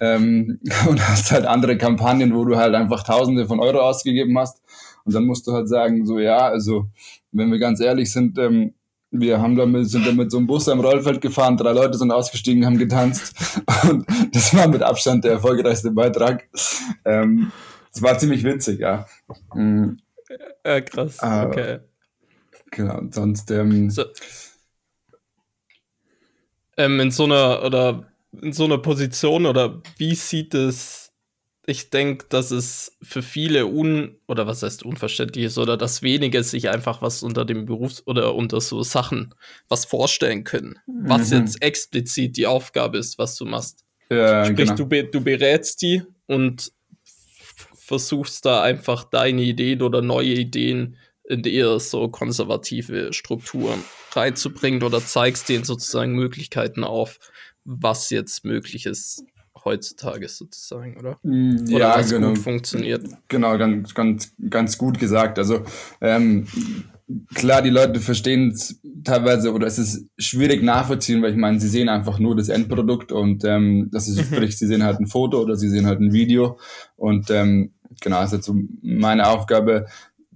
Ähm, 0.00 0.60
und 0.88 1.08
hast 1.08 1.32
halt 1.32 1.46
andere 1.46 1.76
Kampagnen, 1.76 2.34
wo 2.34 2.44
du 2.44 2.56
halt 2.56 2.74
einfach 2.74 3.02
Tausende 3.02 3.46
von 3.46 3.60
Euro 3.60 3.80
ausgegeben 3.80 4.38
hast. 4.38 4.62
Und 5.04 5.14
dann 5.14 5.24
musst 5.24 5.46
du 5.46 5.52
halt 5.52 5.68
sagen, 5.68 6.06
so 6.06 6.18
ja, 6.18 6.38
also 6.38 6.86
wenn 7.32 7.50
wir 7.50 7.58
ganz 7.58 7.80
ehrlich 7.80 8.12
sind, 8.12 8.38
ähm, 8.38 8.74
wir 9.10 9.40
haben 9.40 9.56
damit, 9.56 9.88
sind 9.88 10.06
da 10.06 10.12
mit 10.12 10.30
so 10.30 10.38
einem 10.38 10.46
Bus 10.46 10.68
am 10.68 10.80
Rollfeld 10.80 11.20
gefahren, 11.20 11.56
drei 11.56 11.72
Leute 11.72 11.98
sind 11.98 12.10
ausgestiegen, 12.10 12.64
haben 12.64 12.78
getanzt. 12.78 13.34
Und 13.90 14.06
das 14.32 14.54
war 14.54 14.68
mit 14.68 14.82
Abstand 14.82 15.24
der 15.24 15.32
erfolgreichste 15.32 15.90
Beitrag. 15.90 16.48
Ähm, 17.04 17.50
das 17.92 18.02
war 18.02 18.18
ziemlich 18.18 18.44
witzig, 18.44 18.80
ja. 18.80 19.06
Mhm. 19.54 19.98
Äh, 20.62 20.82
krass, 20.82 21.18
okay. 21.22 21.80
Genau, 22.70 22.98
und 22.98 23.12
sonst. 23.14 23.50
Ähm, 23.50 23.90
so, 23.90 24.04
ähm, 26.76 27.00
in 27.00 27.10
so 27.10 27.24
einer 27.24 27.64
oder 27.64 28.06
in 28.40 28.52
so 28.52 28.64
einer 28.64 28.78
Position 28.78 29.46
oder 29.46 29.82
wie 29.96 30.14
sieht 30.14 30.54
es? 30.54 31.09
Ich 31.70 31.88
denke, 31.88 32.26
dass 32.28 32.50
es 32.50 32.96
für 33.00 33.22
viele 33.22 33.66
un 33.66 34.16
oder 34.26 34.48
was 34.48 34.64
heißt 34.64 34.84
unverständlich 34.84 35.44
ist 35.44 35.56
oder 35.56 35.76
dass 35.76 36.02
wenige 36.02 36.42
sich 36.42 36.68
einfach 36.68 37.00
was 37.00 37.22
unter 37.22 37.44
dem 37.44 37.64
Berufs 37.64 38.02
oder 38.08 38.34
unter 38.34 38.60
so 38.60 38.82
Sachen 38.82 39.36
was 39.68 39.84
vorstellen 39.84 40.42
können, 40.42 40.80
mhm. 40.88 41.08
was 41.08 41.30
jetzt 41.30 41.62
explizit 41.62 42.36
die 42.36 42.48
Aufgabe 42.48 42.98
ist, 42.98 43.18
was 43.18 43.36
du 43.36 43.44
machst. 43.44 43.84
Ja, 44.10 44.44
Sprich, 44.44 44.56
genau. 44.56 44.74
du, 44.74 44.86
be 44.86 45.04
du 45.04 45.20
berätst 45.20 45.80
die 45.82 46.02
und 46.26 46.72
versuchst 47.76 48.44
da 48.44 48.62
einfach 48.62 49.04
deine 49.04 49.42
Ideen 49.42 49.82
oder 49.82 50.02
neue 50.02 50.32
Ideen 50.32 50.96
in 51.28 51.44
eher 51.44 51.78
so 51.78 52.08
konservative 52.08 53.12
Strukturen 53.12 53.84
reinzubringen 54.10 54.82
oder 54.82 55.00
zeigst 55.06 55.48
denen 55.48 55.62
sozusagen 55.62 56.16
Möglichkeiten 56.16 56.82
auf, 56.82 57.20
was 57.62 58.10
jetzt 58.10 58.44
möglich 58.44 58.86
ist 58.86 59.24
heutzutage 59.64 60.28
sozusagen, 60.28 60.96
oder? 60.98 61.18
Mm, 61.22 61.66
ja, 61.66 61.76
oder 61.76 61.98
was 61.98 62.10
genau. 62.10 62.28
gut 62.28 62.38
funktioniert. 62.38 63.08
Genau, 63.28 63.56
ganz, 63.58 63.94
ganz, 63.94 64.34
ganz 64.48 64.78
gut 64.78 64.98
gesagt. 64.98 65.38
Also 65.38 65.62
ähm, 66.00 66.46
klar, 67.34 67.62
die 67.62 67.70
Leute 67.70 68.00
verstehen 68.00 68.50
es 68.50 68.80
teilweise 69.04 69.52
oder 69.52 69.66
es 69.66 69.78
ist 69.78 70.06
schwierig 70.18 70.62
nachvollziehen, 70.62 71.22
weil 71.22 71.32
ich 71.32 71.36
meine, 71.36 71.60
sie 71.60 71.68
sehen 71.68 71.88
einfach 71.88 72.18
nur 72.18 72.36
das 72.36 72.48
Endprodukt 72.48 73.12
und 73.12 73.44
ähm, 73.44 73.88
das 73.92 74.08
ist 74.08 74.16
mhm. 74.16 74.34
sprich, 74.34 74.58
sie 74.58 74.66
sehen 74.66 74.82
halt 74.82 75.00
ein 75.00 75.06
Foto 75.06 75.40
oder 75.40 75.56
sie 75.56 75.68
sehen 75.68 75.86
halt 75.86 76.00
ein 76.00 76.12
Video 76.12 76.58
und 76.96 77.30
ähm, 77.30 77.72
genau, 78.00 78.22
ist 78.22 78.32
jetzt 78.32 78.46
so 78.46 78.54
meine 78.82 79.28
Aufgabe, 79.28 79.86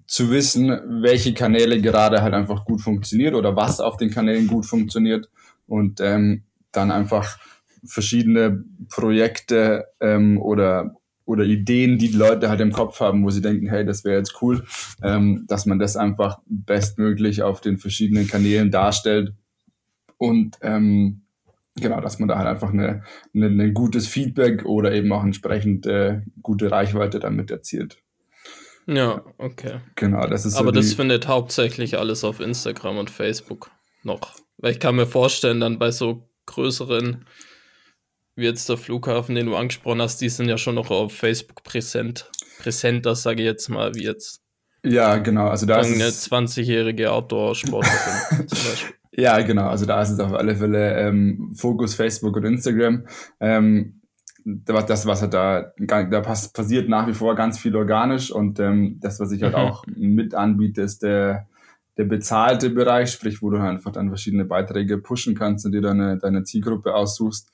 zu 0.06 0.30
wissen, 0.30 0.68
welche 1.02 1.32
Kanäle 1.34 1.80
gerade 1.80 2.22
halt 2.22 2.34
einfach 2.34 2.64
gut 2.64 2.82
funktioniert 2.82 3.34
oder 3.34 3.56
was 3.56 3.80
auf 3.80 3.96
den 3.96 4.10
Kanälen 4.10 4.46
gut 4.46 4.66
funktioniert 4.66 5.30
und 5.66 6.00
ähm, 6.00 6.44
dann 6.72 6.90
einfach 6.90 7.38
verschiedene 7.86 8.64
Projekte 8.88 9.86
ähm, 10.00 10.40
oder 10.40 10.96
oder 11.26 11.44
Ideen, 11.44 11.96
die 11.96 12.10
die 12.10 12.16
Leute 12.18 12.50
halt 12.50 12.60
im 12.60 12.70
Kopf 12.70 13.00
haben, 13.00 13.24
wo 13.24 13.30
sie 13.30 13.40
denken, 13.40 13.66
hey, 13.66 13.86
das 13.86 14.04
wäre 14.04 14.18
jetzt 14.18 14.42
cool, 14.42 14.64
ähm, 15.02 15.46
dass 15.48 15.64
man 15.64 15.78
das 15.78 15.96
einfach 15.96 16.40
bestmöglich 16.44 17.42
auf 17.42 17.62
den 17.62 17.78
verschiedenen 17.78 18.26
Kanälen 18.26 18.70
darstellt 18.70 19.32
und 20.18 20.58
ähm, 20.60 21.22
genau, 21.76 22.00
dass 22.00 22.18
man 22.18 22.28
da 22.28 22.38
halt 22.38 22.48
einfach 22.48 22.72
eine, 22.72 23.02
eine, 23.34 23.46
ein 23.46 23.74
gutes 23.74 24.06
Feedback 24.06 24.64
oder 24.64 24.92
eben 24.92 25.12
auch 25.12 25.24
entsprechend 25.24 25.86
äh, 25.86 26.20
gute 26.42 26.70
Reichweite 26.70 27.20
damit 27.20 27.50
erzielt. 27.50 27.98
Ja, 28.86 29.22
okay. 29.38 29.80
Genau, 29.94 30.26
das 30.26 30.44
ist 30.44 30.56
Aber 30.56 30.66
so 30.66 30.72
das 30.72 30.92
findet 30.92 31.26
hauptsächlich 31.26 31.98
alles 31.98 32.22
auf 32.22 32.40
Instagram 32.40 32.98
und 32.98 33.10
Facebook 33.10 33.70
noch. 34.02 34.34
Weil 34.58 34.72
ich 34.72 34.80
kann 34.80 34.96
mir 34.96 35.06
vorstellen, 35.06 35.60
dann 35.60 35.78
bei 35.78 35.90
so 35.90 36.28
größeren, 36.46 37.24
wie 38.36 38.44
jetzt 38.44 38.68
der 38.68 38.76
Flughafen, 38.76 39.34
den 39.34 39.46
du 39.46 39.56
angesprochen 39.56 40.02
hast, 40.02 40.20
die 40.20 40.28
sind 40.28 40.48
ja 40.48 40.58
schon 40.58 40.74
noch 40.74 40.90
auf 40.90 41.12
Facebook 41.12 41.62
präsent. 41.62 42.30
Präsenter, 42.58 43.14
sage 43.14 43.42
ich 43.42 43.46
jetzt 43.46 43.68
mal, 43.68 43.94
wie 43.94 44.04
jetzt. 44.04 44.40
Ja, 44.82 45.16
genau. 45.16 45.48
Also 45.48 45.66
da 45.66 45.80
ist 45.80 45.94
eine 45.94 46.08
20-jährige 46.08 47.10
Outdoor-Sportlerin 47.10 48.48
zum 48.48 48.58
Beispiel. 48.58 48.94
Ja, 49.16 49.40
genau. 49.42 49.68
Also 49.68 49.86
da 49.86 50.02
ist 50.02 50.10
es 50.10 50.18
auf 50.18 50.32
alle 50.32 50.56
Fälle 50.56 50.98
ähm, 50.98 51.52
Fokus 51.54 51.94
Facebook 51.94 52.36
und 52.36 52.44
Instagram. 52.44 53.06
Ähm, 53.40 54.00
das, 54.44 55.06
was 55.06 55.22
halt 55.22 55.32
da, 55.32 55.72
da 55.78 56.20
passiert 56.20 56.88
nach 56.88 57.06
wie 57.06 57.14
vor 57.14 57.34
ganz 57.34 57.58
viel 57.58 57.74
organisch 57.76 58.30
und 58.30 58.60
ähm, 58.60 58.98
das, 59.00 59.18
was 59.20 59.32
ich 59.32 59.42
halt 59.42 59.54
mhm. 59.54 59.58
auch 59.58 59.84
mit 59.86 60.34
anbiete, 60.34 60.82
ist 60.82 61.02
der, 61.02 61.46
der 61.96 62.04
bezahlte 62.04 62.68
Bereich, 62.68 63.10
sprich, 63.10 63.40
wo 63.40 63.48
du 63.48 63.60
halt 63.60 63.70
einfach 63.70 63.92
dann 63.92 64.08
verschiedene 64.08 64.44
Beiträge 64.44 64.98
pushen 64.98 65.34
kannst 65.34 65.64
und 65.64 65.72
dir 65.72 65.80
deine, 65.80 66.18
deine 66.18 66.42
Zielgruppe 66.42 66.94
aussuchst. 66.94 67.50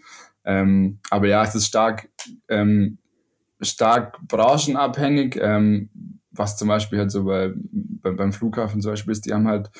Ähm, 0.51 0.99
aber 1.11 1.29
ja, 1.29 1.45
es 1.45 1.55
ist 1.55 1.67
stark, 1.67 2.09
ähm, 2.49 2.99
stark 3.61 4.19
branchenabhängig, 4.27 5.39
ähm, 5.41 5.91
was 6.33 6.57
zum 6.57 6.69
Beispiel 6.69 6.99
halt 6.99 7.11
so 7.11 7.25
bei, 7.25 7.53
bei, 7.55 8.11
beim 8.11 8.33
Flughafen 8.33 8.81
zum 8.81 8.93
Beispiel 8.93 9.13
ist, 9.13 9.27
die 9.27 9.33
haben 9.33 9.49
halt 9.49 9.71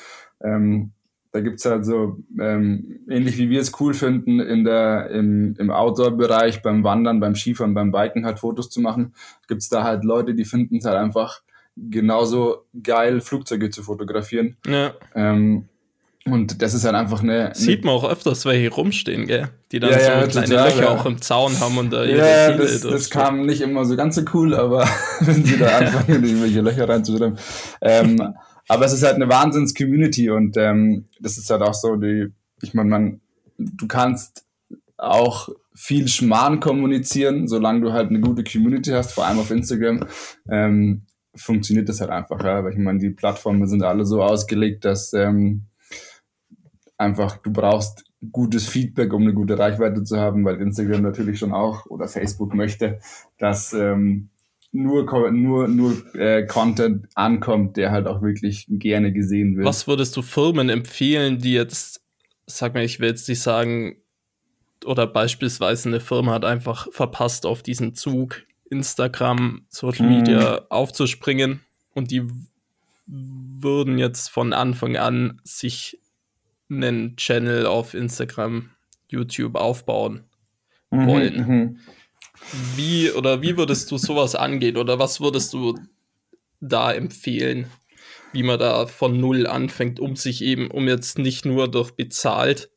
ähm, 0.43 0.93
da 1.31 1.39
gibt's 1.39 1.65
halt 1.65 1.85
so, 1.85 2.17
ähm, 2.39 2.99
ähnlich 3.09 3.37
wie 3.37 3.49
wir 3.49 3.61
es 3.61 3.79
cool 3.79 3.93
finden, 3.93 4.39
in 4.39 4.65
der, 4.65 5.09
im, 5.11 5.55
im 5.57 5.71
Outdoor-Bereich, 5.71 6.61
beim 6.61 6.83
Wandern, 6.83 7.21
beim 7.21 7.35
Skifahren, 7.35 7.73
beim 7.73 7.91
Biken 7.91 8.25
halt 8.25 8.39
Fotos 8.39 8.69
zu 8.69 8.81
machen, 8.81 9.13
gibt's 9.47 9.69
da 9.69 9.83
halt 9.83 10.03
Leute, 10.03 10.35
die 10.35 10.45
finden 10.45 10.77
es 10.77 10.85
halt 10.85 10.97
einfach 10.97 11.41
genauso 11.77 12.65
geil, 12.83 13.21
Flugzeuge 13.21 13.69
zu 13.69 13.81
fotografieren. 13.81 14.57
Ja. 14.65 14.93
Ähm, 15.15 15.69
und 16.25 16.61
das 16.61 16.73
ist 16.75 16.85
halt 16.85 16.93
einfach 16.93 17.23
eine. 17.23 17.51
Sieht 17.55 17.83
man 17.83 17.95
auch 17.95 18.07
öfters 18.07 18.45
welche 18.45 18.71
rumstehen, 18.71 19.25
gell? 19.25 19.49
Die 19.71 19.79
dann 19.79 19.91
ja, 19.91 19.99
so 19.99 20.05
ja, 20.05 20.27
kleine 20.27 20.47
total, 20.49 20.69
Löcher 20.69 20.83
ja. 20.83 20.89
auch 20.89 21.05
im 21.05 21.21
Zaun 21.21 21.59
haben 21.59 21.77
und 21.77 21.91
da 21.91 22.03
ihre 22.03 22.19
Ja, 22.19 22.51
Ziele 22.51 22.63
das, 22.63 22.81
das 22.81 23.09
kam 23.09 23.45
nicht 23.45 23.61
immer 23.61 23.85
so 23.85 23.95
ganz 23.95 24.15
so 24.15 24.21
cool, 24.33 24.53
aber 24.53 24.87
wenn 25.21 25.43
sie 25.43 25.57
da 25.57 25.79
anfangen, 25.79 26.23
irgendwelche 26.23 26.61
Löcher 26.61 26.87
reinzuschreiben. 26.87 27.39
Ähm, 27.81 28.33
aber 28.67 28.85
es 28.85 28.93
ist 28.93 29.03
halt 29.03 29.15
eine 29.15 29.29
Wahnsinns-Community 29.29 30.29
und 30.29 30.57
ähm, 30.57 31.05
das 31.19 31.37
ist 31.37 31.49
halt 31.49 31.63
auch 31.63 31.73
so, 31.73 31.95
die, 31.95 32.27
ich 32.61 32.73
meine, 32.75 32.89
man, 32.89 33.21
du 33.57 33.87
kannst 33.87 34.45
auch 34.97 35.49
viel 35.73 36.07
Schmarrn 36.07 36.59
kommunizieren, 36.59 37.47
solange 37.47 37.81
du 37.81 37.93
halt 37.93 38.09
eine 38.09 38.19
gute 38.19 38.43
Community 38.43 38.91
hast, 38.91 39.13
vor 39.13 39.25
allem 39.25 39.39
auf 39.39 39.49
Instagram, 39.49 40.05
ähm, 40.49 41.07
funktioniert 41.33 41.89
das 41.89 42.01
halt 42.01 42.11
einfach, 42.11 42.43
ja. 42.43 42.63
Weil 42.63 42.73
ich 42.73 42.77
meine, 42.77 42.99
die 42.99 43.09
Plattformen 43.09 43.67
sind 43.67 43.81
alle 43.81 44.05
so 44.05 44.21
ausgelegt, 44.21 44.85
dass 44.85 45.13
ähm, 45.13 45.65
einfach 47.01 47.37
du 47.37 47.51
brauchst 47.51 48.05
gutes 48.31 48.67
Feedback, 48.67 49.13
um 49.13 49.23
eine 49.23 49.33
gute 49.33 49.57
Reichweite 49.57 50.03
zu 50.03 50.17
haben, 50.17 50.45
weil 50.45 50.61
Instagram 50.61 51.01
natürlich 51.01 51.39
schon 51.39 51.53
auch 51.53 51.85
oder 51.87 52.07
Facebook 52.07 52.53
möchte, 52.53 52.99
dass 53.39 53.73
ähm, 53.73 54.29
nur, 54.71 55.31
nur, 55.31 55.67
nur 55.67 56.15
äh, 56.15 56.45
Content 56.45 57.07
ankommt, 57.15 57.77
der 57.77 57.91
halt 57.91 58.07
auch 58.07 58.21
wirklich 58.21 58.67
gerne 58.69 59.11
gesehen 59.11 59.57
wird. 59.57 59.65
Was 59.65 59.87
würdest 59.87 60.15
du 60.15 60.21
Firmen 60.21 60.69
empfehlen, 60.69 61.39
die 61.39 61.53
jetzt, 61.53 62.01
sag 62.45 62.73
mal, 62.73 62.83
ich 62.83 62.99
will 62.99 63.09
jetzt 63.09 63.27
nicht 63.27 63.41
sagen, 63.41 63.97
oder 64.85 65.07
beispielsweise 65.07 65.89
eine 65.89 65.99
Firma 65.99 66.33
hat 66.33 66.45
einfach 66.45 66.87
verpasst, 66.91 67.45
auf 67.45 67.63
diesen 67.63 67.95
Zug 67.95 68.43
Instagram, 68.69 69.65
Social 69.67 70.07
Media 70.07 70.57
hm. 70.57 70.65
aufzuspringen 70.69 71.59
und 71.93 72.11
die 72.11 72.23
würden 73.07 73.97
jetzt 73.97 74.29
von 74.29 74.53
Anfang 74.53 74.95
an 74.95 75.41
sich 75.43 75.99
einen 76.71 77.15
Channel 77.17 77.65
auf 77.65 77.93
Instagram, 77.93 78.71
YouTube 79.07 79.55
aufbauen 79.55 80.23
mhm, 80.89 81.07
wollen. 81.07 81.47
Mhm. 81.47 81.79
Wie 82.75 83.11
oder 83.11 83.41
wie 83.41 83.57
würdest 83.57 83.91
du 83.91 83.97
sowas 83.97 84.35
angehen 84.35 84.77
oder 84.77 84.97
was 84.97 85.21
würdest 85.21 85.53
du 85.53 85.77
da 86.59 86.91
empfehlen, 86.93 87.67
wie 88.33 88.43
man 88.43 88.59
da 88.59 88.87
von 88.87 89.19
null 89.19 89.45
anfängt, 89.45 89.99
um 89.99 90.15
sich 90.15 90.43
eben, 90.43 90.71
um 90.71 90.87
jetzt 90.87 91.19
nicht 91.19 91.45
nur 91.45 91.69
durch 91.69 91.91
bezahlt, 91.91 92.71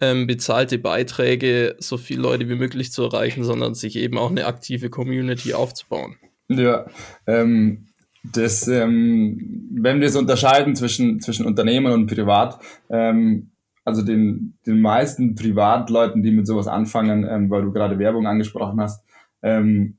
ähm, 0.00 0.26
bezahlte 0.26 0.78
Beiträge 0.78 1.76
so 1.78 1.96
viele 1.96 2.22
Leute 2.22 2.48
wie 2.48 2.54
möglich 2.54 2.92
zu 2.92 3.02
erreichen, 3.02 3.44
sondern 3.44 3.74
sich 3.74 3.96
eben 3.96 4.16
auch 4.16 4.30
eine 4.30 4.46
aktive 4.46 4.90
Community 4.90 5.54
aufzubauen. 5.54 6.16
Ja, 6.48 6.86
ähm, 7.26 7.87
das, 8.24 8.66
ähm, 8.68 9.68
wenn 9.72 10.00
wir 10.00 10.08
es 10.08 10.16
unterscheiden 10.16 10.74
zwischen, 10.74 11.20
zwischen 11.20 11.46
Unternehmen 11.46 11.92
und 11.92 12.06
Privat, 12.06 12.58
ähm, 12.90 13.50
also 13.84 14.02
den, 14.02 14.58
den 14.66 14.80
meisten 14.80 15.34
Privatleuten, 15.34 16.22
die 16.22 16.30
mit 16.30 16.46
sowas 16.46 16.66
anfangen, 16.66 17.26
ähm, 17.28 17.48
weil 17.50 17.62
du 17.62 17.72
gerade 17.72 17.98
Werbung 17.98 18.26
angesprochen 18.26 18.80
hast, 18.80 19.02
ähm, 19.42 19.98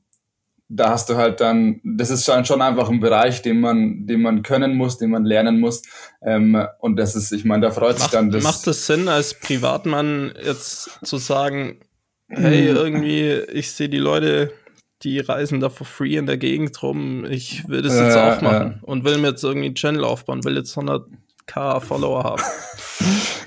da 0.72 0.90
hast 0.90 1.10
du 1.10 1.16
halt 1.16 1.40
dann, 1.40 1.80
das 1.82 2.10
ist 2.10 2.24
schon, 2.24 2.44
schon 2.44 2.62
einfach 2.62 2.88
ein 2.88 3.00
Bereich, 3.00 3.42
den 3.42 3.60
man, 3.60 4.06
den 4.06 4.22
man 4.22 4.42
können 4.42 4.76
muss, 4.76 4.98
den 4.98 5.10
man 5.10 5.24
lernen 5.24 5.58
muss. 5.58 5.82
Ähm, 6.22 6.64
und 6.78 6.96
das 6.96 7.16
ist, 7.16 7.32
ich 7.32 7.44
meine, 7.44 7.62
da 7.62 7.70
freut 7.72 7.98
macht, 7.98 8.02
sich 8.02 8.10
dann 8.10 8.30
das. 8.30 8.44
Macht 8.44 8.66
es 8.68 8.86
Sinn, 8.86 9.08
als 9.08 9.34
Privatmann 9.34 10.32
jetzt 10.44 10.90
zu 11.04 11.16
sagen, 11.16 11.80
hey, 12.28 12.66
irgendwie, 12.68 13.40
ich 13.52 13.72
sehe 13.72 13.88
die 13.88 13.98
Leute, 13.98 14.52
die 15.02 15.20
reisen 15.20 15.60
da 15.60 15.70
for 15.70 15.86
free 15.86 16.16
in 16.16 16.26
der 16.26 16.36
Gegend 16.36 16.82
rum, 16.82 17.24
ich 17.24 17.68
will 17.68 17.82
das 17.82 17.94
jetzt 17.94 18.16
äh, 18.16 18.18
auch 18.18 18.40
machen 18.42 18.72
ja. 18.72 18.78
und 18.82 19.04
will 19.04 19.18
mir 19.18 19.28
jetzt 19.28 19.42
irgendwie 19.42 19.66
einen 19.66 19.74
Channel 19.74 20.04
aufbauen, 20.04 20.44
will 20.44 20.56
jetzt 20.56 20.76
100k 20.76 21.80
Follower 21.80 22.24
haben. 22.24 22.42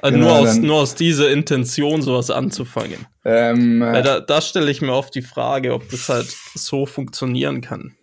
Also 0.02 0.18
genau, 0.18 0.42
nur, 0.42 0.50
aus, 0.50 0.58
nur 0.58 0.76
aus 0.78 0.96
dieser 0.96 1.32
Intention 1.32 2.02
sowas 2.02 2.30
anzufangen. 2.30 3.06
Ähm, 3.24 3.80
Weil 3.80 4.02
da, 4.04 4.20
da 4.20 4.42
stelle 4.42 4.70
ich 4.70 4.82
mir 4.82 4.92
oft 4.92 5.16
die 5.16 5.22
Frage, 5.22 5.74
ob 5.74 5.88
das 5.90 6.10
halt 6.10 6.36
so 6.56 6.86
funktionieren 6.86 7.62
kann. 7.62 7.96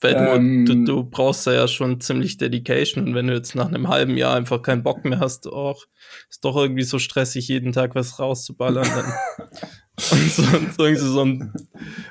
Weil 0.00 0.14
ähm, 0.14 0.64
du, 0.64 0.84
du, 0.84 1.04
brauchst 1.04 1.46
ja 1.46 1.68
schon 1.68 2.00
ziemlich 2.00 2.38
Dedication 2.38 3.04
und 3.04 3.14
wenn 3.14 3.26
du 3.26 3.34
jetzt 3.34 3.54
nach 3.54 3.68
einem 3.68 3.88
halben 3.88 4.16
Jahr 4.16 4.34
einfach 4.34 4.62
keinen 4.62 4.82
Bock 4.82 5.04
mehr 5.04 5.20
hast, 5.20 5.46
auch 5.46 5.84
ist 6.30 6.42
doch 6.42 6.56
irgendwie 6.56 6.84
so 6.84 6.98
stressig, 6.98 7.48
jeden 7.48 7.72
Tag 7.72 7.94
was 7.94 8.18
rauszuballern, 8.18 8.88
dann 8.88 9.12
und 10.10 10.30
so, 10.74 10.94
so, 10.94 11.12
so, 11.12 11.24
ein, 11.24 11.52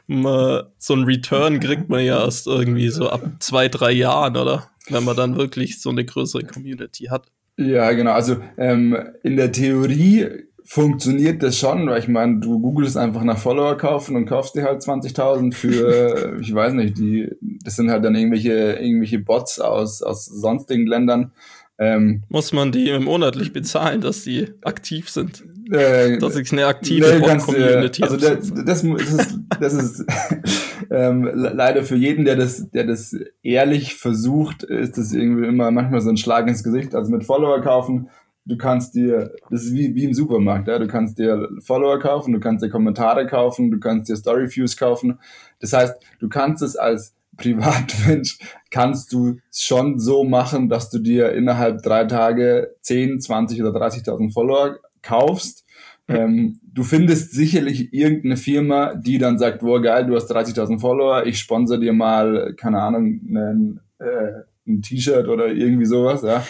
so 0.09 0.93
ein 0.95 1.03
Return 1.03 1.59
kriegt 1.59 1.87
man 1.89 2.03
ja 2.03 2.23
erst 2.23 2.47
irgendwie 2.47 2.89
so 2.89 3.09
ab 3.09 3.21
zwei, 3.39 3.67
drei 3.67 3.91
Jahren, 3.91 4.35
oder? 4.37 4.69
Wenn 4.89 5.03
man 5.03 5.15
dann 5.15 5.35
wirklich 5.35 5.79
so 5.81 5.91
eine 5.91 6.03
größere 6.03 6.43
Community 6.43 7.05
hat. 7.05 7.27
Ja, 7.57 7.91
genau. 7.91 8.13
Also 8.13 8.37
ähm, 8.57 8.97
in 9.21 9.35
der 9.35 9.51
Theorie 9.51 10.27
funktioniert 10.63 11.43
das 11.43 11.57
schon, 11.57 11.87
weil 11.87 11.99
ich 11.99 12.07
meine, 12.07 12.39
du 12.39 12.59
googelst 12.59 12.95
einfach 12.95 13.23
nach 13.23 13.37
Follower 13.37 13.75
kaufen 13.75 14.15
und 14.15 14.25
kaufst 14.25 14.55
dir 14.55 14.63
halt 14.63 14.81
20.000 14.81 15.53
für, 15.53 16.37
ich 16.41 16.53
weiß 16.53 16.73
nicht, 16.73 16.97
die, 16.97 17.29
das 17.63 17.75
sind 17.75 17.91
halt 17.91 18.05
dann 18.05 18.15
irgendwelche, 18.15 18.73
irgendwelche 18.73 19.19
Bots 19.19 19.59
aus, 19.59 20.01
aus 20.01 20.25
sonstigen 20.25 20.87
Ländern. 20.87 21.33
Ähm, 21.79 22.23
Muss 22.27 22.51
man 22.51 22.73
die 22.73 22.99
monatlich 22.99 23.53
bezahlen, 23.53 24.01
dass 24.01 24.23
die 24.23 24.47
aktiv 24.63 25.09
sind? 25.09 25.45
Äh, 25.71 26.17
dass 26.17 26.35
ich 26.35 26.51
eine 26.51 26.65
aktive 26.65 27.07
nee, 27.07 27.19
Bot-Community 27.19 28.03
Also 28.03 28.17
das, 28.17 28.51
das, 28.53 28.65
das, 28.65 28.83
ist, 28.83 29.39
das 29.61 29.73
ist 29.73 30.05
ähm, 30.91 31.29
leider 31.33 31.83
für 31.83 31.95
jeden, 31.95 32.25
der 32.25 32.35
das, 32.35 32.69
der 32.71 32.85
das 32.85 33.15
ehrlich 33.43 33.95
versucht, 33.95 34.63
ist 34.63 34.97
das 34.97 35.13
irgendwie 35.13 35.47
immer 35.47 35.71
manchmal 35.71 36.01
so 36.01 36.09
ein 36.09 36.17
Schlag 36.17 36.47
ins 36.49 36.63
Gesicht. 36.63 36.95
Also 36.95 37.11
mit 37.11 37.23
Follower 37.23 37.61
kaufen, 37.61 38.09
du 38.45 38.57
kannst 38.57 38.95
dir, 38.95 39.31
das 39.49 39.63
ist 39.63 39.73
wie, 39.73 39.95
wie 39.95 40.03
im 40.03 40.13
Supermarkt, 40.13 40.67
ja? 40.67 40.79
du 40.79 40.87
kannst 40.87 41.17
dir 41.17 41.47
Follower 41.61 41.99
kaufen, 41.99 42.33
du 42.33 42.41
kannst 42.41 42.65
dir 42.65 42.69
Kommentare 42.69 43.25
kaufen, 43.27 43.71
du 43.71 43.79
kannst 43.79 44.09
dir 44.09 44.17
Storyviews 44.17 44.75
kaufen. 44.75 45.19
Das 45.59 45.71
heißt, 45.71 45.95
du 46.19 46.27
kannst 46.27 46.61
es 46.61 46.75
als 46.75 47.13
Privatmensch 47.39 48.37
kannst 48.71 49.11
du 49.13 49.37
schon 49.51 49.99
so 49.99 50.23
machen, 50.23 50.69
dass 50.69 50.89
du 50.89 50.99
dir 50.99 51.31
innerhalb 51.33 51.81
drei 51.81 52.05
Tage 52.05 52.75
10, 52.81 53.19
20 53.21 53.63
oder 53.63 53.79
30.000 53.79 54.31
Follower 54.31 54.77
kaufst. 55.01 55.65
Ähm, 56.09 56.59
du 56.63 56.83
findest 56.83 57.33
sicherlich 57.33 57.93
irgendeine 57.93 58.35
Firma, 58.35 58.95
die 58.95 59.19
dann 59.19 59.37
sagt, 59.37 59.61
wow, 59.61 59.81
geil, 59.81 60.07
du 60.07 60.15
hast 60.15 60.31
30.000 60.31 60.79
Follower, 60.79 61.25
ich 61.25 61.37
sponsor 61.37 61.77
dir 61.77 61.93
mal, 61.93 62.55
keine 62.57 62.81
Ahnung, 62.81 63.21
einen, 63.27 63.79
äh, 63.99 64.41
ein 64.67 64.81
T-Shirt 64.81 65.27
oder 65.27 65.47
irgendwie 65.47 65.85
sowas. 65.85 66.23
Ja. 66.23 66.43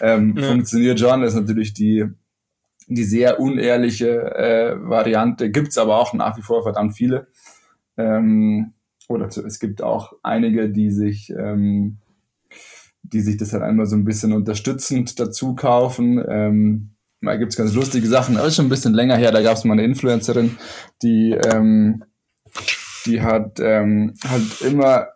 Ähm, 0.00 0.34
ja. 0.36 0.48
Funktioniert 0.48 0.98
schon, 0.98 1.22
das 1.22 1.34
ist 1.34 1.40
natürlich 1.40 1.72
die, 1.72 2.04
die 2.88 3.04
sehr 3.04 3.38
unehrliche 3.38 4.34
äh, 4.34 4.76
Variante. 4.76 5.50
Gibt's 5.50 5.78
aber 5.78 5.98
auch 5.98 6.12
nach 6.12 6.36
wie 6.36 6.42
vor 6.42 6.64
verdammt 6.64 6.96
viele. 6.96 7.28
Ähm, 7.96 8.72
oder 9.08 9.26
es 9.26 9.58
gibt 9.58 9.82
auch 9.82 10.12
einige, 10.22 10.68
die 10.68 10.90
sich, 10.90 11.30
ähm, 11.30 11.98
die 13.02 13.20
sich 13.20 13.36
das 13.36 13.52
halt 13.52 13.62
einmal 13.62 13.86
so 13.86 13.96
ein 13.96 14.04
bisschen 14.04 14.32
unterstützend 14.32 15.18
dazu 15.20 15.54
kaufen. 15.54 16.22
Ähm, 16.28 16.90
da 17.20 17.36
gibt's 17.36 17.56
ganz 17.56 17.74
lustige 17.74 18.06
Sachen, 18.06 18.36
das 18.36 18.48
ist 18.48 18.56
schon 18.56 18.66
ein 18.66 18.70
bisschen 18.70 18.94
länger 18.94 19.16
her, 19.16 19.32
da 19.32 19.42
gab's 19.42 19.64
mal 19.64 19.72
eine 19.72 19.84
Influencerin, 19.84 20.56
die, 21.02 21.32
ähm, 21.32 22.04
die 23.04 23.20
hat 23.20 23.58
ähm, 23.58 24.14
halt 24.28 24.60
immer, 24.60 25.08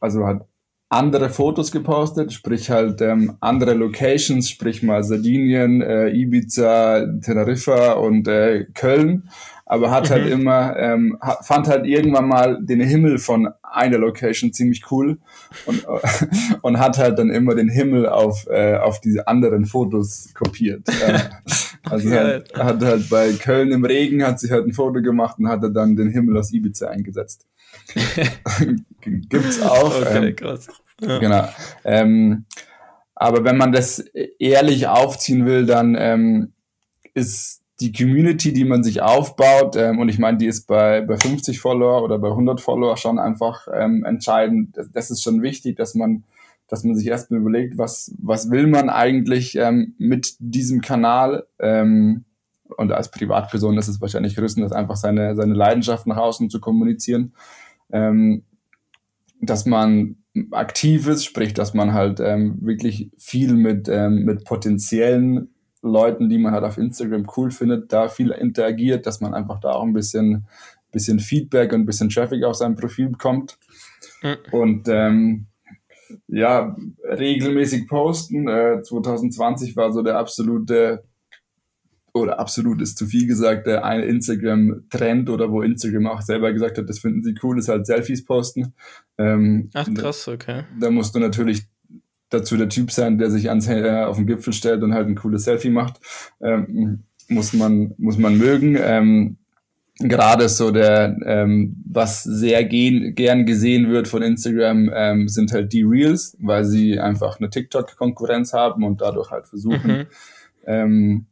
also 0.00 0.26
hat 0.26 0.46
andere 0.94 1.28
Fotos 1.28 1.72
gepostet, 1.72 2.32
sprich 2.32 2.70
halt 2.70 3.00
ähm, 3.00 3.36
andere 3.40 3.74
Locations, 3.74 4.48
sprich 4.48 4.82
mal 4.82 5.02
Sardinien, 5.04 5.82
äh, 5.82 6.08
Ibiza, 6.10 7.06
Teneriffa 7.20 7.92
und 7.92 8.28
äh, 8.28 8.64
Köln 8.74 9.28
aber 9.66 9.90
hat 9.90 10.10
halt 10.10 10.24
mhm. 10.24 10.30
halt 10.30 10.40
immer, 10.40 10.76
ähm, 10.76 11.18
fand 11.42 11.68
halt 11.68 11.86
irgendwann 11.86 12.28
mal 12.28 12.58
den 12.60 12.80
Himmel 12.80 13.18
von 13.18 13.48
einer 13.62 13.98
Location 13.98 14.52
ziemlich 14.52 14.90
cool 14.90 15.18
und, 15.66 15.86
und 16.62 16.78
hat 16.78 16.98
halt 16.98 17.18
dann 17.18 17.30
immer 17.30 17.54
den 17.54 17.70
Himmel 17.70 18.08
auf, 18.08 18.46
äh, 18.48 18.76
auf 18.76 19.00
diese 19.00 19.26
anderen 19.26 19.64
Fotos 19.64 20.32
kopiert. 20.34 20.88
Äh, 20.88 21.18
also 21.90 22.10
halt, 22.10 22.54
hat 22.54 22.82
halt 22.82 23.08
bei 23.08 23.32
Köln 23.32 23.72
im 23.72 23.84
Regen 23.84 24.24
hat 24.24 24.38
sich 24.38 24.50
halt 24.50 24.66
ein 24.66 24.72
Foto 24.72 25.00
gemacht 25.00 25.38
und 25.38 25.48
hatte 25.48 25.70
dann 25.70 25.96
den 25.96 26.10
Himmel 26.10 26.36
aus 26.36 26.52
Ibiza 26.52 26.88
eingesetzt. 26.88 27.46
Gibt's 29.00 29.60
auch. 29.62 30.00
Okay, 30.00 30.28
ähm, 30.28 30.36
krass. 30.36 30.68
Ja. 31.00 31.18
Genau. 31.18 31.48
Ähm, 31.84 32.44
aber 33.14 33.44
wenn 33.44 33.56
man 33.56 33.72
das 33.72 34.00
ehrlich 34.38 34.88
aufziehen 34.88 35.46
will, 35.46 35.66
dann 35.66 35.96
ähm, 35.98 36.52
ist 37.14 37.62
die 37.80 37.92
Community, 37.92 38.52
die 38.52 38.64
man 38.64 38.84
sich 38.84 39.02
aufbaut, 39.02 39.76
ähm, 39.76 39.98
und 39.98 40.08
ich 40.08 40.18
meine, 40.18 40.38
die 40.38 40.46
ist 40.46 40.66
bei, 40.66 41.00
bei 41.00 41.16
50 41.16 41.60
Follower 41.60 42.02
oder 42.02 42.18
bei 42.18 42.28
100 42.28 42.60
Follower 42.60 42.96
schon 42.96 43.18
einfach 43.18 43.66
ähm, 43.72 44.04
entscheidend. 44.04 44.76
Das, 44.76 44.90
das 44.92 45.10
ist 45.10 45.22
schon 45.22 45.42
wichtig, 45.42 45.76
dass 45.76 45.94
man, 45.94 46.24
dass 46.68 46.84
man 46.84 46.94
sich 46.94 47.06
erstmal 47.08 47.40
überlegt, 47.40 47.76
was, 47.76 48.14
was 48.18 48.50
will 48.50 48.68
man 48.68 48.90
eigentlich 48.90 49.56
ähm, 49.56 49.94
mit 49.98 50.36
diesem 50.38 50.80
Kanal. 50.80 51.46
Ähm, 51.58 52.24
und 52.76 52.92
als 52.92 53.10
Privatperson 53.10 53.76
ist 53.76 53.88
es 53.88 54.00
wahrscheinlich 54.00 54.36
größtenteils 54.36 54.72
einfach 54.72 54.96
seine, 54.96 55.34
seine 55.34 55.54
Leidenschaft 55.54 56.06
nach 56.06 56.16
außen 56.16 56.50
zu 56.50 56.60
kommunizieren. 56.60 57.34
Ähm, 57.92 58.44
dass 59.40 59.66
man 59.66 60.16
aktiv 60.50 61.06
ist, 61.06 61.24
sprich, 61.24 61.54
dass 61.54 61.74
man 61.74 61.94
halt 61.94 62.20
ähm, 62.20 62.58
wirklich 62.60 63.10
viel 63.18 63.54
mit, 63.54 63.88
ähm, 63.88 64.24
mit 64.24 64.44
potenziellen 64.44 65.54
Leuten, 65.82 66.28
die 66.28 66.38
man 66.38 66.52
halt 66.52 66.64
auf 66.64 66.78
Instagram 66.78 67.26
cool 67.36 67.50
findet, 67.50 67.92
da 67.92 68.08
viel 68.08 68.30
interagiert, 68.30 69.06
dass 69.06 69.20
man 69.20 69.34
einfach 69.34 69.60
da 69.60 69.72
auch 69.72 69.84
ein 69.84 69.92
bisschen, 69.92 70.46
bisschen 70.90 71.20
Feedback 71.20 71.72
und 71.72 71.82
ein 71.82 71.86
bisschen 71.86 72.08
Traffic 72.08 72.42
auf 72.44 72.56
sein 72.56 72.74
Profil 72.74 73.10
bekommt. 73.10 73.58
Mhm. 74.22 74.36
Und 74.50 74.88
ähm, 74.88 75.46
ja, 76.26 76.74
regelmäßig 77.04 77.86
posten. 77.86 78.48
Äh, 78.48 78.82
2020 78.82 79.76
war 79.76 79.92
so 79.92 80.02
der 80.02 80.18
absolute, 80.18 81.04
oder 82.14 82.38
absolut 82.38 82.80
ist 82.80 82.96
zu 82.96 83.06
viel 83.06 83.26
gesagt, 83.26 83.66
der 83.66 83.84
eine 83.84 84.04
Instagram-Trend 84.04 85.28
oder 85.28 85.50
wo 85.50 85.62
Instagram 85.62 86.06
auch 86.06 86.22
selber 86.22 86.52
gesagt 86.52 86.78
hat, 86.78 86.88
das 86.88 87.00
finden 87.00 87.22
sie 87.24 87.34
cool, 87.42 87.58
ist 87.58 87.68
halt 87.68 87.86
Selfies 87.86 88.24
posten. 88.24 88.72
Ähm, 89.18 89.68
Ach 89.74 89.88
krass, 89.92 90.28
okay. 90.28 90.62
Da 90.80 90.90
musst 90.90 91.14
du 91.14 91.18
natürlich 91.18 91.64
dazu 92.30 92.56
der 92.56 92.68
Typ 92.68 92.92
sein, 92.92 93.18
der 93.18 93.30
sich 93.30 93.48
ans, 93.48 93.66
äh, 93.68 94.04
auf 94.04 94.16
den 94.16 94.26
Gipfel 94.26 94.52
stellt 94.52 94.82
und 94.82 94.94
halt 94.94 95.08
ein 95.08 95.16
cooles 95.16 95.44
Selfie 95.44 95.70
macht. 95.70 96.00
Ähm, 96.40 97.02
muss 97.28 97.52
man, 97.52 97.94
muss 97.98 98.16
man 98.16 98.38
mögen. 98.38 98.78
Ähm, 98.80 99.38
gerade 99.98 100.48
so 100.48 100.70
der, 100.70 101.16
ähm, 101.24 101.82
was 101.84 102.22
sehr 102.22 102.64
gehen, 102.64 103.14
gern 103.16 103.44
gesehen 103.44 103.90
wird 103.90 104.06
von 104.06 104.22
Instagram, 104.22 104.90
ähm, 104.94 105.28
sind 105.28 105.52
halt 105.52 105.72
die 105.72 105.82
Reels, 105.82 106.36
weil 106.40 106.64
sie 106.64 107.00
einfach 107.00 107.38
eine 107.38 107.50
TikTok-Konkurrenz 107.50 108.52
haben 108.52 108.84
und 108.84 109.00
dadurch 109.00 109.30
halt 109.30 109.46
versuchen, 109.46 110.06
mhm. 110.66 111.26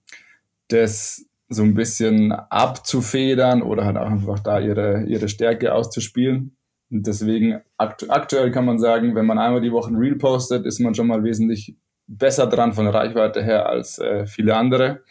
Das 0.72 1.26
so 1.48 1.62
ein 1.62 1.74
bisschen 1.74 2.32
abzufedern 2.32 3.62
oder 3.62 3.84
halt 3.84 3.96
auch 3.96 4.10
einfach 4.10 4.40
da 4.40 4.58
ihre, 4.58 5.04
ihre 5.04 5.28
Stärke 5.28 5.74
auszuspielen. 5.74 6.56
Und 6.90 7.06
deswegen 7.06 7.60
akt 7.78 8.10
aktuell 8.10 8.50
kann 8.50 8.64
man 8.64 8.78
sagen, 8.78 9.14
wenn 9.14 9.26
man 9.26 9.38
einmal 9.38 9.60
die 9.60 9.72
Woche 9.72 9.90
ein 9.90 9.96
Reel 9.96 10.16
postet, 10.16 10.66
ist 10.66 10.80
man 10.80 10.94
schon 10.94 11.06
mal 11.06 11.24
wesentlich 11.24 11.76
besser 12.06 12.46
dran 12.46 12.72
von 12.72 12.84
der 12.84 12.94
Reichweite 12.94 13.42
her 13.42 13.66
als 13.66 13.98
äh, 13.98 14.26
viele 14.26 14.56
andere. 14.56 15.02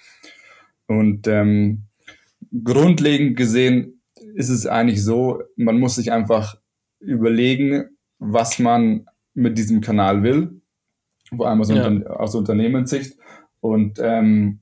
Und 0.87 1.27
ähm, 1.27 1.83
grundlegend 2.63 3.37
gesehen 3.37 4.01
ist 4.35 4.49
es 4.49 4.67
eigentlich 4.67 5.03
so, 5.03 5.41
man 5.55 5.79
muss 5.79 5.95
sich 5.95 6.11
einfach 6.11 6.55
überlegen, 6.99 7.97
was 8.19 8.59
man 8.59 9.05
mit 9.33 9.57
diesem 9.57 9.81
Kanal 9.81 10.23
will, 10.23 10.61
vor 11.35 11.47
allem 11.47 11.61
aus, 11.61 11.69
ja. 11.69 11.87
Unter 11.87 12.19
aus 12.19 12.35
Unternehmenssicht. 12.35 13.17
Und 13.61 13.99
ähm, 14.01 14.59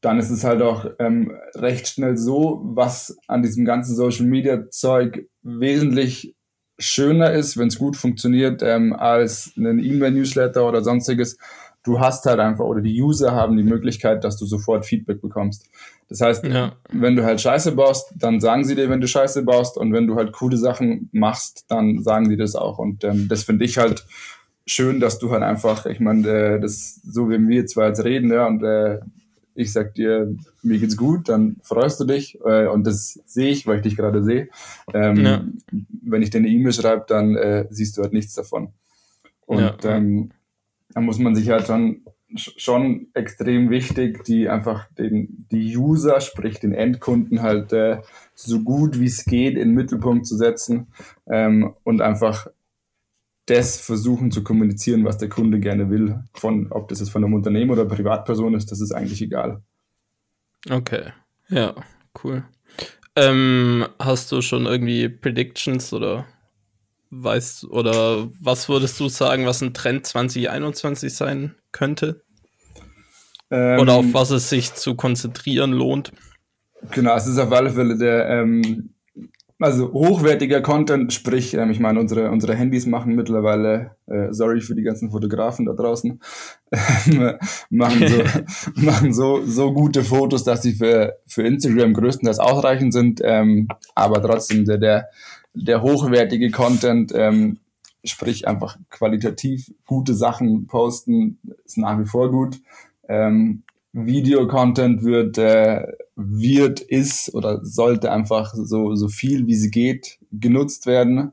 dann 0.00 0.18
ist 0.18 0.30
es 0.30 0.44
halt 0.44 0.62
auch 0.62 0.86
ähm, 0.98 1.32
recht 1.54 1.88
schnell 1.88 2.16
so, 2.16 2.60
was 2.64 3.18
an 3.26 3.42
diesem 3.42 3.64
ganzen 3.64 3.94
Social 3.94 4.26
Media 4.26 4.70
Zeug 4.70 5.28
wesentlich 5.42 6.34
schöner 6.78 7.32
ist, 7.32 7.58
wenn 7.58 7.68
es 7.68 7.78
gut 7.78 7.96
funktioniert, 7.96 8.62
ähm, 8.62 8.94
als 8.94 9.52
einen 9.56 9.78
E-Mail-Newsletter 9.78 10.66
oder 10.66 10.82
sonstiges. 10.82 11.36
Du 11.82 12.00
hast 12.00 12.24
halt 12.26 12.40
einfach, 12.40 12.64
oder 12.64 12.80
die 12.80 13.00
User 13.00 13.32
haben 13.32 13.56
die 13.56 13.62
Möglichkeit, 13.62 14.24
dass 14.24 14.36
du 14.38 14.46
sofort 14.46 14.86
Feedback 14.86 15.20
bekommst. 15.20 15.66
Das 16.08 16.20
heißt, 16.20 16.44
ja. 16.44 16.72
wenn 16.90 17.16
du 17.16 17.24
halt 17.24 17.40
Scheiße 17.40 17.72
baust, 17.72 18.12
dann 18.16 18.40
sagen 18.40 18.64
sie 18.64 18.74
dir, 18.74 18.90
wenn 18.90 19.00
du 19.00 19.06
Scheiße 19.06 19.42
baust. 19.44 19.76
Und 19.76 19.92
wenn 19.92 20.06
du 20.06 20.16
halt 20.16 20.32
coole 20.32 20.56
Sachen 20.56 21.08
machst, 21.12 21.66
dann 21.68 22.02
sagen 22.02 22.28
die 22.28 22.36
das 22.36 22.54
auch. 22.54 22.78
Und 22.78 23.04
ähm, 23.04 23.28
das 23.28 23.44
finde 23.44 23.64
ich 23.64 23.78
halt 23.78 24.04
schön, 24.66 25.00
dass 25.00 25.18
du 25.18 25.30
halt 25.30 25.42
einfach, 25.42 25.86
ich 25.86 26.00
meine, 26.00 26.28
äh, 26.28 26.60
das 26.60 27.00
so 27.02 27.30
wie 27.30 27.38
wir 27.48 27.66
zwei 27.66 27.88
jetzt 27.88 28.04
reden, 28.04 28.30
ja, 28.30 28.46
und 28.46 28.62
äh, 28.62 28.98
ich 29.60 29.72
sag 29.72 29.94
dir, 29.94 30.34
mir 30.62 30.78
geht's 30.78 30.96
gut, 30.96 31.28
dann 31.28 31.56
freust 31.62 32.00
du 32.00 32.04
dich 32.04 32.38
äh, 32.44 32.66
und 32.66 32.86
das 32.86 33.20
sehe 33.26 33.50
ich, 33.50 33.66
weil 33.66 33.76
ich 33.76 33.82
dich 33.82 33.96
gerade 33.96 34.22
sehe. 34.22 34.48
Ähm, 34.92 35.24
ja. 35.24 35.44
Wenn 36.02 36.22
ich 36.22 36.30
dir 36.30 36.38
eine 36.38 36.48
E-Mail 36.48 36.72
schreibe, 36.72 37.04
dann 37.06 37.36
äh, 37.36 37.66
siehst 37.70 37.96
du 37.96 38.02
halt 38.02 38.12
nichts 38.12 38.34
davon. 38.34 38.72
Und 39.46 39.60
ja. 39.60 39.76
ähm, 39.84 40.30
da 40.94 41.00
muss 41.00 41.18
man 41.18 41.34
sich 41.34 41.50
halt 41.50 41.66
schon, 41.66 42.02
schon 42.36 43.08
extrem 43.14 43.70
wichtig, 43.70 44.24
die 44.24 44.48
einfach 44.48 44.86
den, 44.92 45.46
die 45.50 45.76
User, 45.76 46.20
sprich 46.20 46.60
den 46.60 46.72
Endkunden 46.72 47.42
halt 47.42 47.72
äh, 47.72 47.98
so 48.34 48.60
gut 48.60 49.00
wie 49.00 49.06
es 49.06 49.24
geht 49.24 49.54
in 49.54 49.68
den 49.68 49.74
Mittelpunkt 49.74 50.26
zu 50.26 50.36
setzen 50.36 50.88
ähm, 51.28 51.74
und 51.84 52.00
einfach 52.00 52.48
das 53.50 53.80
versuchen 53.80 54.30
zu 54.30 54.42
kommunizieren, 54.44 55.04
was 55.04 55.18
der 55.18 55.28
Kunde 55.28 55.60
gerne 55.60 55.90
will. 55.90 56.22
Von, 56.34 56.70
ob 56.70 56.88
das 56.88 57.00
jetzt 57.00 57.10
von 57.10 57.24
einem 57.24 57.34
Unternehmen 57.34 57.70
oder 57.70 57.84
Privatperson 57.84 58.54
ist, 58.54 58.70
das 58.70 58.80
ist 58.80 58.92
eigentlich 58.92 59.22
egal. 59.22 59.62
Okay, 60.68 61.12
ja, 61.48 61.74
cool. 62.22 62.44
Ähm, 63.16 63.86
hast 63.98 64.30
du 64.30 64.40
schon 64.40 64.66
irgendwie 64.66 65.08
Predictions 65.08 65.92
oder 65.92 66.26
weißt 67.10 67.64
oder 67.64 68.28
was 68.40 68.68
würdest 68.68 69.00
du 69.00 69.08
sagen, 69.08 69.46
was 69.46 69.62
ein 69.62 69.74
Trend 69.74 70.06
2021 70.06 71.12
sein 71.12 71.56
könnte? 71.72 72.22
Ähm, 73.50 73.80
oder 73.80 73.94
auf 73.94 74.06
was 74.12 74.30
es 74.30 74.48
sich 74.48 74.74
zu 74.74 74.94
konzentrieren 74.94 75.72
lohnt? 75.72 76.12
Genau, 76.92 77.16
es 77.16 77.26
ist 77.26 77.38
auf 77.38 77.52
alle 77.52 77.70
Fälle 77.70 77.98
der 77.98 78.28
ähm, 78.28 78.94
also 79.60 79.92
hochwertiger 79.92 80.62
Content, 80.62 81.12
sprich, 81.12 81.54
ähm, 81.54 81.70
ich 81.70 81.80
meine, 81.80 82.00
unsere, 82.00 82.30
unsere 82.30 82.54
Handys 82.54 82.86
machen 82.86 83.14
mittlerweile, 83.14 83.96
äh, 84.06 84.28
sorry 84.32 84.60
für 84.60 84.74
die 84.74 84.82
ganzen 84.82 85.10
Fotografen 85.10 85.66
da 85.66 85.74
draußen, 85.74 86.20
äh, 86.70 87.34
machen, 87.70 88.08
so, 88.08 88.22
machen 88.74 89.12
so, 89.12 89.44
so 89.44 89.72
gute 89.72 90.02
Fotos, 90.02 90.44
dass 90.44 90.62
sie 90.62 90.72
für, 90.72 91.18
für 91.26 91.42
Instagram 91.42 91.92
größtenteils 91.92 92.38
ausreichend 92.38 92.92
sind, 92.92 93.20
ähm, 93.22 93.68
aber 93.94 94.22
trotzdem 94.22 94.64
der, 94.64 94.78
der, 94.78 95.08
der 95.52 95.82
hochwertige 95.82 96.50
Content, 96.50 97.12
ähm, 97.14 97.58
sprich 98.02 98.48
einfach 98.48 98.78
qualitativ 98.88 99.70
gute 99.84 100.14
Sachen 100.14 100.66
posten, 100.66 101.38
ist 101.66 101.76
nach 101.76 101.98
wie 102.00 102.06
vor 102.06 102.30
gut. 102.30 102.58
Ähm, 103.08 103.62
Video-Content 103.92 105.02
wird, 105.02 105.38
äh, 105.38 105.86
wird, 106.16 106.80
ist 106.80 107.34
oder 107.34 107.64
sollte 107.64 108.12
einfach 108.12 108.54
so, 108.54 108.94
so 108.94 109.08
viel 109.08 109.46
wie 109.46 109.54
sie 109.54 109.70
geht 109.70 110.18
genutzt 110.32 110.86
werden. 110.86 111.32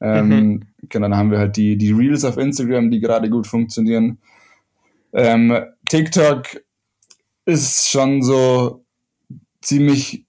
Ähm, 0.00 0.28
mhm. 0.28 0.62
Genau, 0.88 1.08
dann 1.08 1.16
haben 1.16 1.30
wir 1.30 1.38
halt 1.38 1.56
die, 1.56 1.76
die 1.76 1.92
Reels 1.92 2.24
auf 2.24 2.36
Instagram, 2.36 2.90
die 2.90 3.00
gerade 3.00 3.30
gut 3.30 3.46
funktionieren. 3.46 4.18
Ähm, 5.12 5.56
TikTok 5.88 6.60
ist 7.46 7.88
schon 7.88 8.22
so 8.22 8.84
ziemlich 9.62 10.26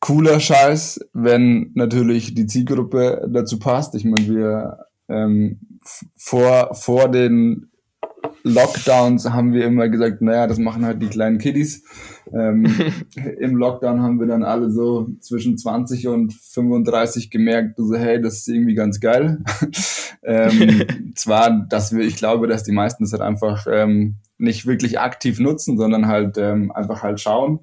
cooler 0.00 0.40
Scheiß, 0.40 1.08
wenn 1.12 1.70
natürlich 1.74 2.34
die 2.34 2.46
Zielgruppe 2.46 3.28
dazu 3.30 3.58
passt. 3.58 3.94
Ich 3.94 4.04
meine, 4.04 4.26
wir 4.26 4.86
ähm, 5.08 5.60
vor, 6.16 6.74
vor 6.74 7.08
den 7.08 7.69
Lockdowns 8.42 9.30
haben 9.30 9.52
wir 9.52 9.64
immer 9.64 9.88
gesagt, 9.88 10.22
naja, 10.22 10.46
das 10.46 10.58
machen 10.58 10.84
halt 10.84 11.02
die 11.02 11.08
kleinen 11.08 11.38
Kiddies. 11.38 11.84
Ähm, 12.32 12.66
Im 13.38 13.56
Lockdown 13.56 14.00
haben 14.00 14.20
wir 14.20 14.26
dann 14.26 14.42
alle 14.42 14.70
so 14.70 15.08
zwischen 15.20 15.58
20 15.58 16.08
und 16.08 16.32
35 16.32 17.30
gemerkt, 17.30 17.74
so, 17.76 17.94
hey, 17.94 18.20
das 18.20 18.38
ist 18.38 18.48
irgendwie 18.48 18.74
ganz 18.74 19.00
geil. 19.00 19.42
ähm, 20.22 21.12
zwar, 21.14 21.66
dass 21.68 21.94
wir, 21.94 22.04
ich 22.04 22.16
glaube, 22.16 22.46
dass 22.46 22.62
die 22.62 22.72
meisten 22.72 23.04
das 23.04 23.12
halt 23.12 23.22
einfach 23.22 23.66
ähm, 23.70 24.16
nicht 24.38 24.66
wirklich 24.66 24.98
aktiv 25.00 25.38
nutzen, 25.38 25.76
sondern 25.76 26.06
halt 26.06 26.38
ähm, 26.38 26.72
einfach 26.72 27.02
halt 27.02 27.20
schauen. 27.20 27.60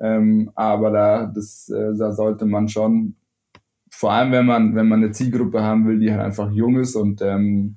Ähm, 0.00 0.50
aber 0.54 0.90
da, 0.90 1.26
das, 1.26 1.68
äh, 1.68 1.94
da 1.96 2.12
sollte 2.12 2.46
man 2.46 2.68
schon, 2.68 3.16
vor 3.90 4.12
allem 4.12 4.32
wenn 4.32 4.46
man, 4.46 4.74
wenn 4.74 4.88
man 4.88 5.02
eine 5.02 5.12
Zielgruppe 5.12 5.62
haben 5.62 5.86
will, 5.86 5.98
die 5.98 6.10
halt 6.10 6.22
einfach 6.22 6.50
jung 6.50 6.78
ist 6.78 6.96
und 6.96 7.20
ähm, 7.22 7.76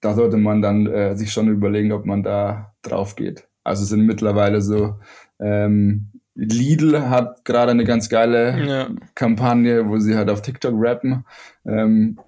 da 0.00 0.14
sollte 0.14 0.36
man 0.36 0.62
dann 0.62 0.86
äh, 0.86 1.16
sich 1.16 1.32
schon 1.32 1.48
überlegen, 1.48 1.92
ob 1.92 2.06
man 2.06 2.22
da 2.22 2.74
drauf 2.82 3.16
geht. 3.16 3.46
Also 3.64 3.84
sind 3.84 4.06
mittlerweile 4.06 4.62
so, 4.62 4.96
ähm, 5.38 6.10
Lidl 6.34 7.10
hat 7.10 7.44
gerade 7.44 7.72
eine 7.72 7.84
ganz 7.84 8.08
geile 8.08 8.66
ja. 8.66 8.88
Kampagne, 9.14 9.88
wo 9.88 9.98
sie 9.98 10.16
halt 10.16 10.30
auf 10.30 10.42
TikTok 10.42 10.74
rappen. 10.76 11.24
Ähm, 11.66 12.18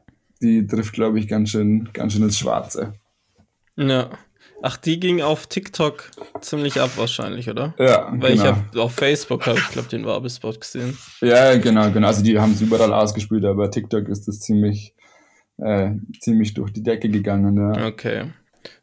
die 0.43 0.67
trifft, 0.67 0.93
glaube 0.93 1.19
ich, 1.19 1.29
ganz 1.29 1.51
schön, 1.51 1.89
ganz 1.93 2.13
schön 2.13 2.23
ins 2.23 2.39
Schwarze. 2.39 2.95
Ja. 3.77 4.11
Ach, 4.65 4.77
die 4.77 5.01
ging 5.01 5.23
auf 5.23 5.49
TikTok 5.49 6.11
ziemlich 6.41 6.81
ab 6.81 6.91
wahrscheinlich, 6.97 7.49
oder? 7.49 7.75
Ja, 7.79 8.09
Weil 8.13 8.33
genau. 8.33 8.35
ich 8.35 8.43
habe 8.45 8.83
auf 8.83 8.93
Facebook 8.93 9.47
habe 9.47 9.59
ich 9.59 9.69
glaube 9.71 9.89
den 9.89 10.05
Werbespot 10.05 10.61
gesehen. 10.61 10.97
Ja, 11.21 11.57
genau, 11.57 11.91
genau. 11.91 12.07
Also 12.07 12.23
die 12.23 12.39
haben 12.39 12.53
es 12.53 12.61
überall 12.61 12.93
ausgespielt, 12.93 13.45
aber 13.45 13.71
TikTok 13.71 14.09
ist 14.09 14.29
das 14.29 14.41
ziemlich 14.41 14.95
äh, 15.64 15.92
ziemlich 16.20 16.55
durch 16.55 16.72
die 16.72 16.83
Decke 16.83 17.09
gegangen. 17.09 17.57
Ja. 17.57 17.87
Okay. 17.87 18.33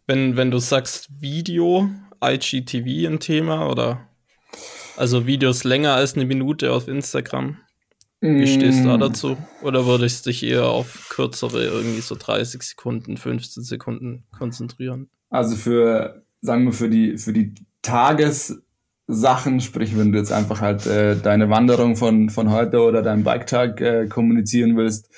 Wenn, 0.07 0.37
wenn 0.37 0.51
du 0.51 0.59
sagst 0.59 1.09
Video, 1.19 1.89
IGTV 2.23 3.07
ein 3.07 3.19
Thema 3.19 3.69
oder 3.69 4.09
also 4.97 5.25
Videos 5.25 5.63
länger 5.63 5.93
als 5.93 6.15
eine 6.15 6.25
Minute 6.25 6.73
auf 6.73 6.87
Instagram? 6.87 7.57
Wie 8.21 8.47
stehst 8.47 8.83
du 8.83 8.89
da 8.89 8.97
mm. 8.97 8.99
dazu? 8.99 9.37
Oder 9.61 9.85
würdest 9.85 10.25
du 10.25 10.29
dich 10.29 10.43
eher 10.43 10.65
auf 10.65 11.07
kürzere, 11.09 11.63
irgendwie 11.63 12.01
so 12.01 12.15
30 12.19 12.61
Sekunden, 12.63 13.15
15 13.15 13.63
Sekunden 13.63 14.25
konzentrieren? 14.37 15.09
Also 15.29 15.55
für, 15.55 16.23
sagen 16.41 16.65
wir, 16.65 16.73
für 16.73 16.89
die, 16.89 17.17
für 17.17 17.31
die 17.31 17.53
Tagessachen, 17.81 19.61
sprich, 19.61 19.97
wenn 19.97 20.11
du 20.11 20.17
jetzt 20.17 20.33
einfach 20.33 20.59
halt 20.59 20.85
äh, 20.85 21.15
deine 21.15 21.49
Wanderung 21.49 21.95
von, 21.95 22.29
von 22.29 22.51
heute 22.51 22.81
oder 22.81 23.01
deinen 23.01 23.23
Biketag 23.23 23.79
äh, 23.79 24.07
kommunizieren 24.07 24.75
willst, 24.75 25.09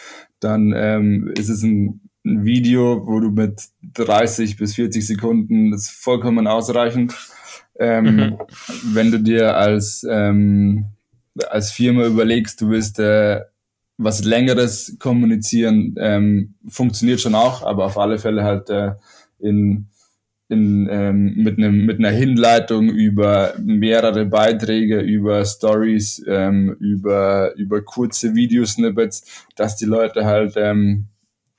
dann 0.44 0.74
ähm, 0.76 1.32
ist 1.38 1.50
es 1.50 1.64
ein, 1.64 2.02
ein 2.26 2.46
Video, 2.46 3.06
wo 3.08 3.20
du 3.20 3.32
mit 3.32 3.62
30 3.94 4.58
bis 4.58 4.76
40 4.76 5.06
Sekunden 5.06 5.72
das 5.72 5.84
ist 5.84 5.92
vollkommen 5.92 6.48
ausreichend. 6.48 7.16
Ähm, 7.80 8.16
mhm. 8.16 8.38
Wenn 8.94 9.12
du 9.12 9.20
dir 9.20 9.56
als, 9.58 10.06
ähm, 10.10 10.86
als 11.50 11.72
Firma 11.72 12.06
überlegst, 12.06 12.62
du 12.62 12.70
willst 12.70 13.00
äh, 13.00 13.42
was 13.98 14.24
Längeres 14.24 14.98
kommunizieren, 15.00 15.96
ähm, 15.98 16.56
funktioniert 16.68 17.22
schon 17.22 17.36
auch, 17.36 17.64
aber 17.64 17.86
auf 17.86 17.98
alle 17.98 18.18
Fälle 18.18 18.44
halt 18.44 18.70
äh, 18.70 18.94
in, 19.40 19.88
in, 20.52 20.88
ähm, 20.92 21.36
mit, 21.36 21.58
einem, 21.58 21.86
mit 21.86 22.00
einer 22.00 22.12
Hinleitung 22.12 22.90
über 22.90 23.54
mehrere 23.60 24.26
Beiträge, 24.26 25.00
über 25.00 25.46
Stories, 25.46 26.24
ähm, 26.28 26.76
über, 26.80 27.56
über 27.56 27.82
kurze 27.82 28.36
Videosnippets, 28.36 29.48
dass 29.56 29.78
die 29.78 29.86
Leute 29.86 30.26
halt 30.26 30.54
ähm, 30.58 31.08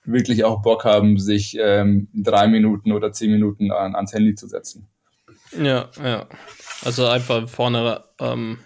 wirklich 0.04 0.44
auch 0.44 0.62
Bock 0.62 0.84
haben, 0.84 1.18
sich 1.18 1.56
ähm, 1.60 2.08
drei 2.12 2.48
Minuten 2.48 2.92
oder 2.92 3.12
zehn 3.12 3.32
Minuten 3.32 3.72
an, 3.72 3.94
ans 3.94 4.12
Handy 4.12 4.34
zu 4.34 4.46
setzen. 4.46 4.88
Ja, 5.58 5.88
ja. 6.02 6.26
Also 6.84 7.06
einfach 7.06 7.48
vorne, 7.48 8.04
ähm, 8.20 8.58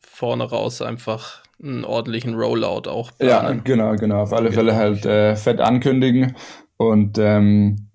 vorne 0.00 0.44
raus 0.44 0.82
einfach 0.82 1.42
einen 1.62 1.84
ordentlichen 1.84 2.34
Rollout 2.34 2.88
auch 2.88 3.10
planen. 3.18 3.58
Ja, 3.58 3.62
genau, 3.62 3.96
genau. 3.96 4.22
Auf 4.22 4.32
alle 4.32 4.50
genau. 4.50 4.60
Fälle 4.60 4.76
halt 4.76 5.06
äh, 5.06 5.36
fett 5.36 5.60
ankündigen 5.60 6.36
und 6.76 7.18
ähm, 7.18 7.88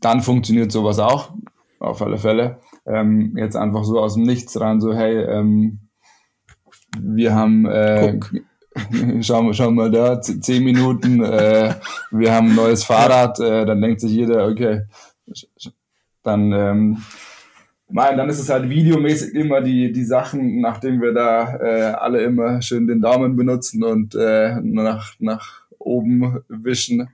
dann 0.00 0.20
funktioniert 0.20 0.72
sowas 0.72 0.98
auch, 0.98 1.32
auf 1.78 2.02
alle 2.02 2.18
Fälle. 2.18 2.60
Ähm, 2.86 3.36
jetzt 3.36 3.56
einfach 3.56 3.84
so 3.84 4.00
aus 4.00 4.14
dem 4.14 4.24
Nichts 4.24 4.60
rein, 4.60 4.80
so, 4.80 4.94
hey, 4.94 5.22
ähm, 5.22 5.80
wir 6.98 7.34
haben, 7.34 7.66
äh, 7.66 8.18
schau, 9.20 9.52
schau 9.52 9.70
mal 9.70 9.90
da, 9.90 10.20
zehn 10.20 10.64
Minuten, 10.64 11.22
äh, 11.22 11.74
wir 12.10 12.32
haben 12.32 12.50
ein 12.50 12.56
neues 12.56 12.84
Fahrrad, 12.84 13.38
äh, 13.40 13.64
dann 13.64 13.80
denkt 13.80 14.00
sich 14.00 14.12
jeder, 14.12 14.48
okay, 14.48 14.82
dann 16.22 16.52
ähm, 16.52 17.02
Nein, 17.92 18.16
dann 18.16 18.28
ist 18.28 18.38
es 18.38 18.48
halt 18.48 18.70
videomäßig 18.70 19.34
immer 19.34 19.60
die, 19.60 19.90
die 19.90 20.04
Sachen, 20.04 20.60
nachdem 20.60 21.02
wir 21.02 21.12
da 21.12 21.56
äh, 21.56 21.92
alle 21.92 22.22
immer 22.22 22.62
schön 22.62 22.86
den 22.86 23.00
Daumen 23.00 23.34
benutzen 23.34 23.82
und 23.82 24.14
äh, 24.14 24.60
nach, 24.62 25.14
nach 25.18 25.62
oben 25.78 26.40
wischen. 26.48 27.08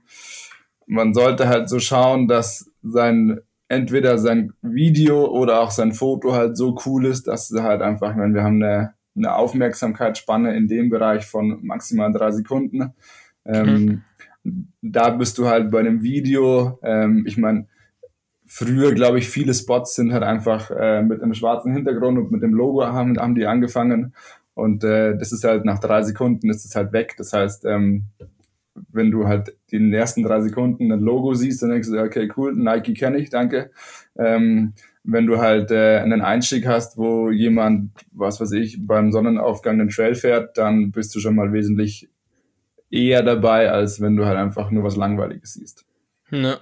Man 0.87 1.13
sollte 1.13 1.47
halt 1.47 1.69
so 1.69 1.79
schauen, 1.79 2.27
dass 2.27 2.71
sein 2.81 3.41
entweder 3.67 4.17
sein 4.17 4.53
Video 4.61 5.25
oder 5.25 5.61
auch 5.61 5.71
sein 5.71 5.91
Foto 5.91 6.33
halt 6.33 6.57
so 6.57 6.77
cool 6.85 7.05
ist, 7.05 7.27
dass 7.27 7.51
es 7.51 7.61
halt 7.61 7.81
einfach, 7.81 8.17
wenn 8.17 8.33
wir 8.33 8.43
haben 8.43 8.63
eine, 8.63 8.93
eine 9.15 9.35
Aufmerksamkeitsspanne 9.35 10.55
in 10.55 10.67
dem 10.67 10.89
Bereich 10.89 11.25
von 11.25 11.59
maximal 11.65 12.11
drei 12.13 12.31
Sekunden. 12.31 12.93
Ähm, 13.45 14.03
mhm. 14.43 14.67
Da 14.81 15.09
bist 15.09 15.37
du 15.37 15.47
halt 15.47 15.69
bei 15.69 15.79
einem 15.79 16.01
Video, 16.01 16.79
ähm, 16.81 17.25
ich 17.27 17.37
meine, 17.37 17.67
früher, 18.45 18.93
glaube 18.93 19.19
ich, 19.19 19.27
viele 19.27 19.53
Spots 19.53 19.95
sind 19.95 20.13
halt 20.13 20.23
einfach 20.23 20.71
äh, 20.71 21.01
mit 21.03 21.21
einem 21.21 21.33
schwarzen 21.33 21.73
Hintergrund 21.73 22.17
und 22.17 22.31
mit 22.31 22.41
dem 22.41 22.53
Logo 22.53 22.85
haben, 22.85 23.19
haben 23.19 23.35
die 23.35 23.45
angefangen. 23.45 24.13
Und 24.53 24.83
äh, 24.83 25.17
das 25.17 25.33
ist 25.33 25.43
halt 25.43 25.65
nach 25.65 25.79
drei 25.79 26.01
Sekunden 26.01 26.49
ist 26.49 26.65
es 26.65 26.75
halt 26.75 26.93
weg. 26.93 27.15
Das 27.17 27.33
heißt, 27.33 27.65
ähm, 27.65 28.05
wenn 28.91 29.11
du 29.11 29.27
halt 29.27 29.55
den 29.71 29.93
ersten 29.93 30.23
drei 30.23 30.41
Sekunden 30.41 30.91
ein 30.91 30.99
Logo 30.99 31.33
siehst, 31.33 31.61
dann 31.61 31.69
denkst 31.69 31.89
du, 31.89 32.01
okay, 32.01 32.31
cool, 32.37 32.55
Nike 32.55 32.93
kenne 32.93 33.17
ich, 33.17 33.29
danke. 33.29 33.71
Ähm, 34.17 34.73
wenn 35.03 35.25
du 35.25 35.37
halt 35.37 35.71
äh, 35.71 35.99
einen 35.99 36.21
Einstieg 36.21 36.67
hast, 36.67 36.97
wo 36.97 37.29
jemand, 37.29 37.91
was 38.11 38.41
weiß 38.41 38.51
ich, 38.53 38.85
beim 38.85 39.11
Sonnenaufgang 39.11 39.77
den 39.77 39.89
Trail 39.89 40.15
fährt, 40.15 40.57
dann 40.57 40.91
bist 40.91 41.15
du 41.15 41.19
schon 41.19 41.35
mal 41.35 41.53
wesentlich 41.53 42.09
eher 42.89 43.23
dabei, 43.23 43.71
als 43.71 44.01
wenn 44.01 44.15
du 44.15 44.25
halt 44.25 44.37
einfach 44.37 44.71
nur 44.71 44.83
was 44.83 44.95
Langweiliges 44.95 45.53
siehst. 45.53 45.85
Ja. 46.31 46.57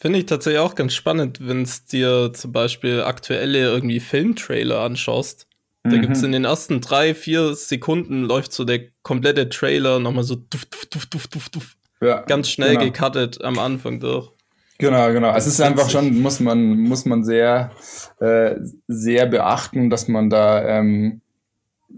Finde 0.00 0.20
ich 0.20 0.26
tatsächlich 0.26 0.60
auch 0.60 0.76
ganz 0.76 0.94
spannend, 0.94 1.40
wenn 1.46 1.62
es 1.62 1.84
dir 1.84 2.30
zum 2.32 2.52
Beispiel 2.52 3.02
aktuelle 3.02 3.58
irgendwie 3.58 3.98
Filmtrailer 3.98 4.80
anschaust. 4.80 5.47
Da 5.84 5.96
mhm. 5.96 6.02
gibt 6.02 6.16
es 6.16 6.22
in 6.22 6.32
den 6.32 6.44
ersten 6.44 6.80
drei, 6.80 7.14
vier 7.14 7.54
Sekunden 7.54 8.24
läuft 8.24 8.52
so 8.52 8.64
der 8.64 8.80
komplette 9.02 9.48
Trailer 9.48 9.98
nochmal 9.98 10.24
so 10.24 10.34
duff, 10.34 10.66
duff, 10.66 10.86
duff, 10.86 11.06
duff, 11.06 11.28
duff, 11.28 11.48
duff. 11.48 11.76
Ja, 12.00 12.22
ganz 12.22 12.48
schnell 12.48 12.76
genau. 12.76 12.84
gecuttet 12.90 13.42
am 13.42 13.58
Anfang 13.58 14.00
durch. 14.00 14.30
Genau, 14.78 15.12
genau. 15.12 15.34
Es 15.34 15.46
ist 15.46 15.60
einfach 15.60 15.90
schon, 15.90 16.20
muss 16.20 16.38
man, 16.38 16.78
muss 16.78 17.04
man 17.04 17.24
sehr, 17.24 17.72
äh, 18.20 18.54
sehr 18.86 19.26
beachten, 19.26 19.90
dass 19.90 20.06
man 20.06 20.30
da 20.30 20.64
ähm, 20.64 21.20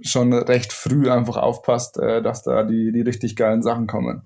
schon 0.00 0.32
recht 0.32 0.72
früh 0.72 1.10
einfach 1.10 1.36
aufpasst, 1.36 1.98
äh, 1.98 2.22
dass 2.22 2.42
da 2.42 2.62
die, 2.62 2.92
die 2.92 3.02
richtig 3.02 3.36
geilen 3.36 3.62
Sachen 3.62 3.86
kommen. 3.86 4.22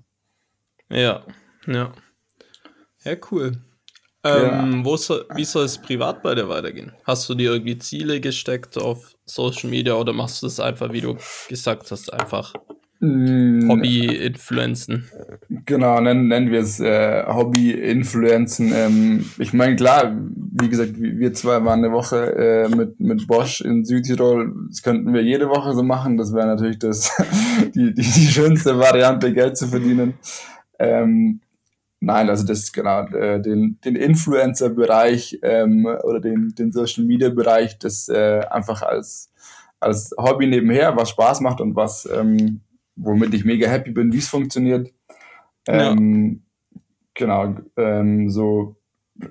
Ja, 0.89 1.23
ja. 1.67 1.91
Ja, 3.03 3.15
cool. 3.31 3.57
Ähm, 4.25 4.77
ja. 4.77 4.85
Wo 4.85 4.97
soll, 4.97 5.25
wie 5.35 5.45
soll 5.45 5.65
es 5.65 5.77
privat 5.77 6.23
bei 6.23 6.33
dir 6.33 6.49
weitergehen? 6.49 6.91
Hast 7.03 7.29
du 7.29 7.35
dir 7.35 7.51
irgendwie 7.53 7.77
Ziele 7.77 8.19
gesteckt 8.19 8.75
auf 8.75 9.13
Social 9.25 9.69
Media 9.69 9.93
oder 9.93 10.13
machst 10.13 10.41
du 10.41 10.47
das 10.47 10.59
einfach, 10.59 10.91
wie 10.91 11.01
du 11.01 11.15
gesagt 11.47 11.91
hast, 11.91 12.11
einfach 12.11 12.51
mm. 13.01 13.69
Hobby-Influenzen? 13.69 15.11
Genau, 15.67 16.01
nennen, 16.01 16.27
nennen 16.27 16.49
wir 16.49 16.61
es 16.61 16.79
äh, 16.79 17.23
Hobby-Influenzen. 17.27 18.73
Ähm, 18.73 19.25
ich 19.37 19.53
meine, 19.53 19.75
klar, 19.75 20.17
wie 20.59 20.69
gesagt, 20.69 20.93
wir 20.97 21.31
zwei 21.35 21.63
waren 21.63 21.83
eine 21.83 21.93
Woche 21.93 22.35
äh, 22.35 22.75
mit, 22.75 22.99
mit 22.99 23.27
Bosch 23.27 23.61
in 23.61 23.85
Südtirol. 23.85 24.55
Das 24.69 24.81
könnten 24.81 25.13
wir 25.13 25.21
jede 25.21 25.49
Woche 25.49 25.75
so 25.75 25.83
machen. 25.83 26.17
Das 26.17 26.33
wäre 26.33 26.47
natürlich 26.47 26.79
das, 26.79 27.11
die, 27.75 27.93
die, 27.93 28.01
die 28.01 28.27
schönste 28.27 28.79
Variante, 28.79 29.31
Geld 29.33 29.55
zu 29.55 29.67
verdienen. 29.67 30.15
Ähm, 30.79 31.41
Nein, 32.05 32.29
also 32.29 32.45
das 32.45 32.71
genau 32.71 33.07
äh, 33.07 33.41
den 33.41 33.79
den 33.83 33.95
Influencer-Bereich 33.95 35.39
ähm, 35.41 35.87
oder 36.03 36.19
den 36.19 36.53
den 36.55 36.71
Social-Media-Bereich, 36.71 37.79
das 37.79 38.07
äh, 38.09 38.41
einfach 38.47 38.83
als 38.83 39.33
als 39.79 40.13
Hobby 40.15 40.45
nebenher, 40.45 40.95
was 40.95 41.09
Spaß 41.09 41.41
macht 41.41 41.61
und 41.61 41.75
was 41.75 42.07
ähm, 42.13 42.61
womit 42.95 43.33
ich 43.33 43.43
mega 43.43 43.67
happy 43.67 43.89
bin, 43.89 44.13
wie 44.13 44.19
es 44.19 44.27
funktioniert. 44.27 44.93
Ähm, 45.67 46.41
ja. 46.43 46.81
Genau, 47.15 47.55
ähm, 47.75 48.29
so 48.29 48.75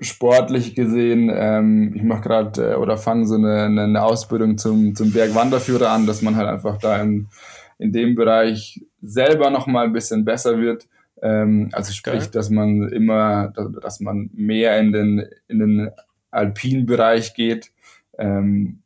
sportlich 0.01 0.75
gesehen, 0.75 1.31
ähm, 1.33 1.93
ich 1.95 2.03
mache 2.03 2.23
gerade 2.23 2.73
äh, 2.73 2.75
oder 2.75 2.97
fange 2.97 3.25
so 3.25 3.35
eine, 3.35 3.63
eine 3.63 4.03
Ausbildung 4.03 4.57
zum, 4.57 4.95
zum 4.95 5.13
Bergwanderführer 5.13 5.91
an, 5.91 6.07
dass 6.07 6.21
man 6.21 6.35
halt 6.35 6.49
einfach 6.49 6.77
da 6.77 7.01
in, 7.01 7.29
in 7.77 7.93
dem 7.93 8.15
Bereich 8.15 8.85
selber 9.01 9.49
nochmal 9.49 9.85
ein 9.85 9.93
bisschen 9.93 10.25
besser 10.25 10.57
wird. 10.57 10.89
Ähm, 11.21 11.69
also 11.71 11.93
sprich, 11.93 12.23
Geil. 12.23 12.29
dass 12.31 12.49
man 12.49 12.89
immer, 12.89 13.53
dass 13.81 13.99
man 13.99 14.29
mehr 14.33 14.79
in 14.79 14.91
den, 14.91 15.25
in 15.47 15.59
den 15.59 15.89
alpinen 16.31 16.85
Bereich 16.85 17.33
geht. 17.33 17.71
Ähm, 18.17 18.81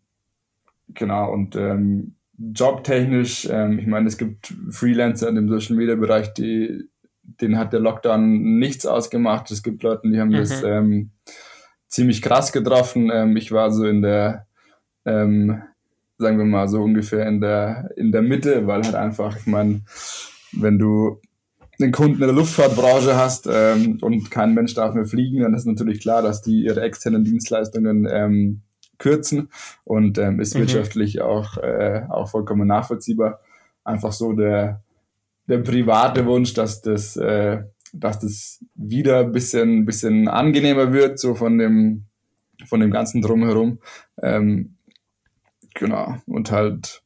genau, 0.93 1.31
und 1.31 1.55
ähm, 1.55 2.15
jobtechnisch, 2.37 3.47
ähm, 3.51 3.79
ich 3.79 3.87
meine, 3.87 4.07
es 4.07 4.17
gibt 4.17 4.53
Freelancer 4.69 5.29
in 5.29 5.35
dem 5.35 5.49
Social 5.49 5.75
Media 5.75 5.95
Bereich, 5.95 6.33
die, 6.33 6.87
denen 7.23 7.57
hat 7.57 7.73
der 7.73 7.79
Lockdown 7.79 8.59
nichts 8.59 8.85
ausgemacht. 8.85 9.51
Es 9.51 9.63
gibt 9.63 9.83
Leute, 9.83 10.09
die 10.09 10.19
haben 10.19 10.29
mhm. 10.29 10.37
das 10.37 10.63
ähm, 10.63 11.11
ziemlich 11.87 12.21
krass 12.21 12.51
getroffen. 12.51 13.09
Ähm, 13.11 13.35
ich 13.35 13.51
war 13.51 13.71
so 13.71 13.85
in 13.85 14.01
der, 14.01 14.47
ähm, 15.05 15.61
sagen 16.17 16.37
wir 16.37 16.45
mal, 16.45 16.67
so 16.67 16.81
ungefähr 16.81 17.27
in 17.27 17.41
der, 17.41 17.91
in 17.97 18.11
der 18.11 18.21
Mitte, 18.21 18.67
weil 18.67 18.83
halt 18.83 18.95
einfach, 18.95 19.35
ich 19.37 19.47
meine, 19.47 19.81
wenn 20.53 20.79
du 20.79 21.19
einen 21.81 21.91
Kunden 21.91 22.21
in 22.21 22.27
der 22.27 22.33
Luftfahrtbranche 22.33 23.15
hast 23.15 23.47
ähm, 23.51 23.99
und 24.01 24.29
kein 24.29 24.53
Mensch 24.53 24.73
darf 24.73 24.93
mehr 24.93 25.05
fliegen, 25.05 25.41
dann 25.41 25.53
ist 25.53 25.65
natürlich 25.65 26.01
klar, 26.01 26.21
dass 26.21 26.41
die 26.41 26.63
ihre 26.63 26.81
externen 26.81 27.23
Dienstleistungen 27.23 28.07
ähm, 28.11 28.61
kürzen 28.97 29.49
und 29.85 30.17
ähm, 30.17 30.39
ist 30.39 30.55
mhm. 30.55 30.59
wirtschaftlich 30.59 31.21
auch, 31.21 31.57
äh, 31.57 32.03
auch 32.09 32.29
vollkommen 32.29 32.67
nachvollziehbar. 32.67 33.39
Einfach 33.83 34.11
so 34.11 34.33
der, 34.33 34.83
der 35.47 35.59
private 35.59 36.25
Wunsch, 36.25 36.53
dass 36.53 36.81
das, 36.81 37.15
äh, 37.15 37.63
dass 37.93 38.19
das 38.19 38.63
wieder 38.75 39.21
ein 39.21 39.31
bisschen, 39.31 39.85
bisschen 39.85 40.27
angenehmer 40.27 40.91
wird, 40.91 41.17
so 41.17 41.33
von 41.33 41.57
dem, 41.57 42.05
von 42.65 42.81
dem 42.81 42.91
ganzen 42.91 43.21
Drumherum. 43.21 43.79
Ähm, 44.21 44.75
genau. 45.73 46.17
Und 46.25 46.51
halt 46.51 47.01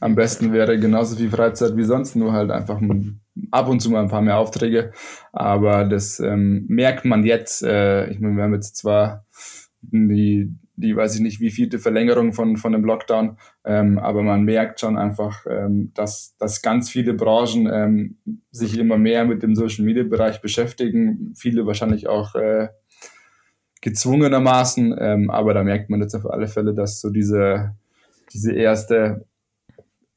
am 0.00 0.14
besten 0.14 0.52
wäre 0.52 0.78
genauso 0.78 1.16
viel 1.16 1.30
Freizeit 1.30 1.76
wie 1.76 1.84
sonst, 1.84 2.14
nur 2.14 2.32
halt 2.32 2.50
einfach 2.50 2.78
ein 2.80 3.21
ab 3.50 3.68
und 3.68 3.80
zu 3.80 3.90
mal 3.90 4.02
ein 4.02 4.08
paar 4.08 4.22
mehr 4.22 4.38
Aufträge, 4.38 4.92
aber 5.32 5.84
das 5.84 6.20
ähm, 6.20 6.66
merkt 6.68 7.04
man 7.04 7.24
jetzt. 7.24 7.62
Äh, 7.62 8.10
ich 8.10 8.20
meine, 8.20 8.36
wir 8.36 8.44
haben 8.44 8.54
jetzt 8.54 8.76
zwar 8.76 9.24
die, 9.80 10.54
die 10.76 10.96
weiß 10.96 11.16
ich 11.16 11.20
nicht, 11.20 11.40
wie 11.40 11.50
vielte 11.50 11.78
Verlängerung 11.78 12.32
von, 12.32 12.56
von 12.56 12.72
dem 12.72 12.84
Lockdown, 12.84 13.36
ähm, 13.64 13.98
aber 13.98 14.22
man 14.22 14.44
merkt 14.44 14.80
schon 14.80 14.96
einfach, 14.96 15.46
ähm, 15.48 15.92
dass, 15.94 16.36
dass 16.38 16.62
ganz 16.62 16.90
viele 16.90 17.14
Branchen 17.14 17.68
ähm, 17.72 18.16
sich 18.50 18.78
immer 18.78 18.98
mehr 18.98 19.24
mit 19.24 19.42
dem 19.42 19.54
Social 19.54 19.84
Media 19.84 20.04
Bereich 20.04 20.40
beschäftigen, 20.40 21.32
viele 21.36 21.66
wahrscheinlich 21.66 22.08
auch 22.08 22.34
äh, 22.34 22.68
gezwungenermaßen, 23.80 24.94
ähm, 24.98 25.30
aber 25.30 25.54
da 25.54 25.64
merkt 25.64 25.90
man 25.90 26.00
jetzt 26.00 26.14
auf 26.14 26.26
alle 26.26 26.48
Fälle, 26.48 26.74
dass 26.74 27.00
so 27.00 27.10
diese, 27.10 27.76
diese 28.32 28.52
erste 28.52 29.26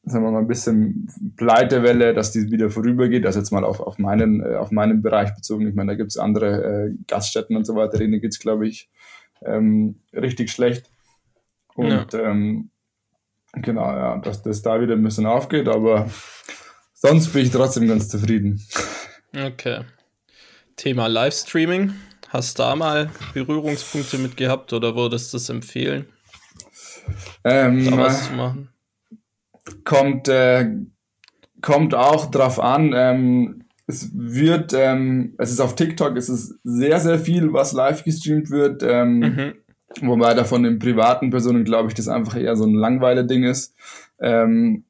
sagen 0.06 0.24
wir 0.24 0.32
mal, 0.32 0.40
ein 0.40 0.48
bisschen 0.48 1.08
Pleitewelle, 1.36 2.14
dass 2.14 2.32
die 2.32 2.52
wieder 2.52 2.70
vorübergeht. 2.70 3.26
Also 3.26 3.40
jetzt 3.40 3.52
mal 3.52 3.64
auf, 3.64 3.80
auf, 3.80 3.98
meinen, 3.98 4.42
äh, 4.42 4.56
auf 4.56 4.72
meinen 4.72 5.02
Bereich 5.02 5.34
bezogen. 5.34 5.68
Ich 5.68 5.76
meine, 5.76 5.94
da 5.94 5.96
gibt 5.96 6.12
es 6.12 6.18
andere 6.18 6.90
äh, 6.90 6.96
Gaststätten 7.08 7.58
und 7.58 7.66
so 7.66 7.76
weiter, 7.76 7.98
denen 7.98 8.22
geht 8.22 8.32
es, 8.32 8.40
glaube 8.40 8.68
ich, 8.68 8.90
ähm, 9.44 10.02
richtig 10.14 10.52
schlecht. 10.52 10.90
Und 11.74 12.14
ja. 12.14 12.20
ähm, 12.20 12.70
genau, 13.54 13.86
ja, 13.86 14.18
dass 14.20 14.44
das 14.44 14.62
da 14.62 14.80
wieder 14.80 14.94
ein 14.94 15.04
bisschen 15.04 15.26
aufgeht, 15.26 15.68
aber 15.68 16.10
sonst 16.94 17.34
bin 17.34 17.44
ich 17.44 17.52
trotzdem 17.52 17.88
ganz 17.88 18.08
zufrieden. 18.08 18.62
Okay. 19.36 19.82
Thema 20.76 21.08
Livestreaming. 21.08 21.94
Hast 22.30 22.60
du 22.60 22.64
da 22.64 22.76
mal 22.76 23.10
Berührungspunkte 23.34 24.18
mit 24.18 24.38
gehabt 24.38 24.72
oder 24.74 24.96
würdest 24.96 25.34
du 25.34 25.38
es 25.38 25.50
empfehlen? 25.50 26.06
Ähm, 27.44 27.86
da 27.90 27.98
was 27.98 28.28
zu 28.28 28.34
machen? 28.34 28.70
Kommt, 29.84 30.28
äh, 30.28 30.72
kommt 31.62 31.96
auch 31.96 32.30
drauf 32.32 32.60
an. 32.60 32.94
Ähm, 32.96 33.66
es 33.88 34.12
wird, 34.14 34.74
ähm, 34.74 35.36
es 35.38 35.52
ist 35.52 35.60
auf 35.60 35.76
TikTok, 35.76 36.18
es 36.18 36.30
ist 36.30 36.60
sehr, 36.64 37.00
sehr 37.00 37.20
viel, 37.20 37.54
was 37.54 37.74
live 37.74 38.04
gestreamt 38.04 38.50
wird. 38.50 38.84
Ähm, 38.84 39.20
mhm. 39.20 39.54
Wobei 40.02 40.34
da 40.34 40.44
von 40.44 40.64
den 40.64 40.80
privaten 40.80 41.30
Personen, 41.30 41.64
glaube 41.64 41.90
ich, 41.90 41.94
das 41.94 42.08
einfach 42.08 42.36
eher 42.36 42.56
so 42.56 42.66
ein 42.66 42.74
Langweile-Ding 42.74 43.44
ist. 43.44 43.76
Ähm, 44.20 44.84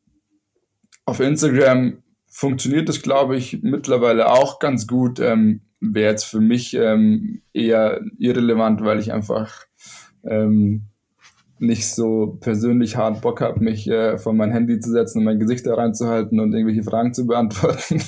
auf 1.05 1.19
Instagram 1.19 1.97
funktioniert 2.27 2.89
das, 2.89 3.01
glaube 3.01 3.38
ich, 3.38 3.61
mittlerweile 3.61 4.31
auch 4.31 4.59
ganz 4.59 4.88
gut. 4.88 5.19
Ähm, 5.19 5.61
Wäre 5.79 6.11
jetzt 6.11 6.23
für 6.23 6.39
mich 6.39 6.73
ähm, 6.73 7.41
eher 7.53 8.01
irrelevant, 8.17 8.81
weil 8.81 8.99
ich 8.99 9.13
einfach 9.13 9.65
ähm, 10.23 10.88
nicht 11.60 11.88
so 11.88 12.38
persönlich 12.41 12.98
hart 12.98 13.22
Bock 13.22 13.41
habe, 13.41 13.63
mich 13.63 13.88
äh, 13.88 14.18
vor 14.18 14.34
mein 14.34 14.52
Handy 14.52 14.80
zu 14.80 14.91
setzen 14.91 15.20
und 15.20 15.26
mein 15.26 15.39
Gesicht 15.39 15.65
da 15.65 15.76
reinzuhalten 15.76 16.39
und 16.39 16.54
irgendwelche 16.54 16.84
Fragen 16.84 17.13
zu 17.13 17.26
beantworten. 17.26 18.02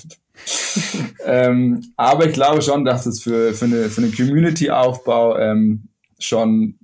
ähm, 1.25 1.81
aber 1.95 2.27
ich 2.27 2.33
glaube 2.33 2.61
schon, 2.61 2.85
dass 2.85 3.05
es 3.05 3.21
für, 3.21 3.53
für, 3.53 3.65
eine, 3.65 3.89
für 3.89 4.01
einen 4.01 4.13
Community-Aufbau 4.13 5.37
ähm, 5.37 5.87
schon 6.19 6.75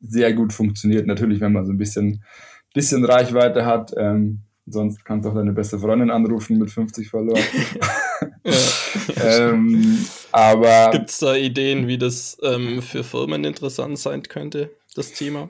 sehr 0.00 0.32
gut 0.32 0.52
funktioniert. 0.52 1.06
Natürlich, 1.06 1.40
wenn 1.40 1.52
man 1.52 1.66
so 1.66 1.72
ein 1.72 1.78
bisschen, 1.78 2.22
bisschen 2.74 3.04
Reichweite 3.04 3.66
hat. 3.66 3.92
Ähm, 3.96 4.40
sonst 4.66 5.04
kannst 5.04 5.26
du 5.26 5.30
auch 5.30 5.34
deine 5.34 5.52
beste 5.52 5.78
Freundin 5.78 6.10
anrufen 6.10 6.58
mit 6.58 6.70
50 6.70 7.08
verloren. 7.08 7.42
ähm, 9.24 10.06
aber 10.32 10.90
gibt 10.92 11.10
es 11.10 11.18
da 11.18 11.34
Ideen, 11.34 11.86
wie 11.88 11.98
das 11.98 12.38
ähm, 12.42 12.82
für 12.82 13.04
Firmen 13.04 13.44
interessant 13.44 13.98
sein 13.98 14.22
könnte, 14.22 14.70
das 14.94 15.12
Thema? 15.12 15.48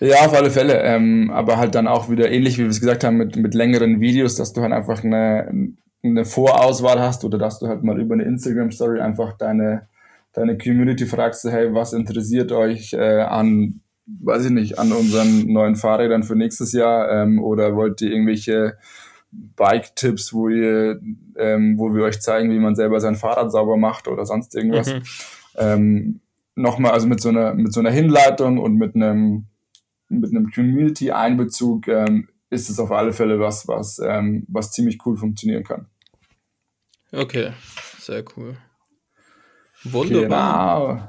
Ja, 0.00 0.26
auf 0.26 0.34
alle 0.34 0.50
Fälle. 0.50 0.82
Ähm, 0.82 1.30
aber 1.30 1.58
halt 1.58 1.74
dann 1.74 1.86
auch 1.86 2.10
wieder 2.10 2.30
ähnlich, 2.30 2.58
wie 2.58 2.62
wir 2.62 2.70
es 2.70 2.80
gesagt 2.80 3.04
haben, 3.04 3.16
mit, 3.16 3.36
mit 3.36 3.54
längeren 3.54 4.00
Videos, 4.00 4.34
dass 4.34 4.52
du 4.52 4.62
halt 4.62 4.72
einfach 4.72 5.04
eine, 5.04 5.74
eine 6.02 6.24
Vorauswahl 6.24 7.00
hast 7.00 7.24
oder 7.24 7.38
dass 7.38 7.58
du 7.58 7.68
halt 7.68 7.84
mal 7.84 8.00
über 8.00 8.14
eine 8.14 8.24
Instagram-Story 8.24 9.00
einfach 9.00 9.36
deine, 9.36 9.88
deine 10.32 10.58
Community 10.58 11.06
fragst, 11.06 11.44
hey, 11.44 11.72
was 11.72 11.92
interessiert 11.92 12.50
euch 12.52 12.94
äh, 12.94 13.20
an, 13.20 13.80
weiß 14.06 14.46
ich 14.46 14.50
nicht, 14.50 14.78
an 14.78 14.92
unseren 14.92 15.52
neuen 15.52 15.76
Fahrrädern 15.76 16.24
für 16.24 16.34
nächstes 16.34 16.72
Jahr 16.72 17.10
ähm, 17.10 17.42
oder 17.42 17.76
wollt 17.76 18.00
ihr 18.02 18.10
irgendwelche 18.10 18.76
Bike-Tipps, 19.30 20.34
wo 20.34 20.48
ihr, 20.48 21.00
ähm, 21.38 21.78
wo 21.78 21.94
wir 21.94 22.04
euch 22.04 22.20
zeigen, 22.20 22.50
wie 22.50 22.58
man 22.58 22.74
selber 22.74 23.00
sein 23.00 23.16
Fahrrad 23.16 23.50
sauber 23.50 23.76
macht 23.76 24.08
oder 24.08 24.26
sonst 24.26 24.54
irgendwas. 24.54 24.92
Mhm. 24.92 25.02
Ähm, 25.56 26.20
Nochmal, 26.54 26.92
also 26.92 27.06
mit 27.06 27.22
so 27.22 27.30
einer, 27.30 27.54
mit 27.54 27.72
so 27.72 27.80
einer 27.80 27.90
Hinleitung 27.90 28.58
und 28.58 28.76
mit 28.76 28.94
einem 28.94 29.46
mit 30.20 30.30
einem 30.30 30.50
Community-Einbezug 30.50 31.88
ähm, 31.88 32.28
ist 32.50 32.68
es 32.68 32.78
auf 32.78 32.92
alle 32.92 33.12
Fälle 33.12 33.40
was, 33.40 33.66
was, 33.66 33.98
ähm, 33.98 34.44
was 34.48 34.72
ziemlich 34.72 34.98
cool 35.06 35.16
funktionieren 35.16 35.64
kann. 35.64 35.86
Okay, 37.12 37.52
sehr 37.98 38.24
cool. 38.36 38.56
Wunderbar. 39.84 40.96
Genau. 40.96 41.08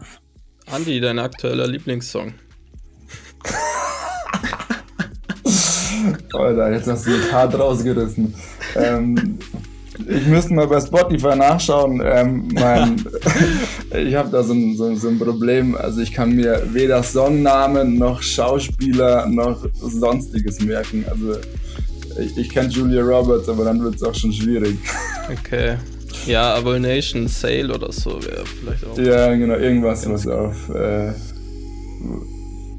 Andi, 0.76 1.00
dein 1.00 1.20
aktueller 1.20 1.68
Lieblingssong. 1.68 2.34
Alter, 6.34 6.72
jetzt 6.72 6.88
hast 6.88 7.06
du 7.06 7.12
mich 7.12 7.32
hart 7.32 7.58
rausgerissen. 7.58 8.34
Ähm, 8.76 9.38
ich 10.08 10.28
müsste 10.28 10.54
mal 10.54 10.68
bei 10.68 10.80
Spotify 10.80 11.36
nachschauen. 11.36 12.02
Ähm, 12.04 12.48
mein, 12.54 12.96
ich 14.06 14.16
habe 14.16 14.30
da 14.30 14.44
so 14.44 14.54
ein, 14.54 14.76
so, 14.76 14.94
so 14.96 15.10
ein, 15.10 15.20
Problem. 15.20 15.76
Also 15.76 16.02
ich 16.02 16.14
kann 16.14 16.36
mir 16.36 16.62
weder 16.72 17.04
Songnamen 17.04 17.98
noch 17.98 18.22
Schauspieler 18.22 19.28
noch 19.28 19.66
sonstiges 19.74 20.62
merken. 20.62 21.06
Also 21.10 21.36
ich, 22.22 22.38
ich 22.38 22.50
kenne 22.50 22.70
Julia 22.70 23.02
Roberts, 23.02 23.50
aber 23.50 23.66
dann 23.66 23.84
wird 23.84 23.96
es 23.96 24.04
auch 24.04 24.16
schon 24.16 24.34
schwierig. 24.34 24.78
Okay. 25.32 25.78
Ja, 26.26 26.54
aber 26.54 26.80
Nation 26.80 27.28
Sale 27.28 27.74
oder 27.74 27.92
so 27.92 28.12
wäre 28.24 28.44
vielleicht 28.46 28.86
auch. 28.86 28.98
Ja, 28.98 29.34
genau, 29.36 29.56
irgendwas, 29.56 30.08
was 30.10 30.28
auf. 30.28 30.70
Äh, 30.70 31.12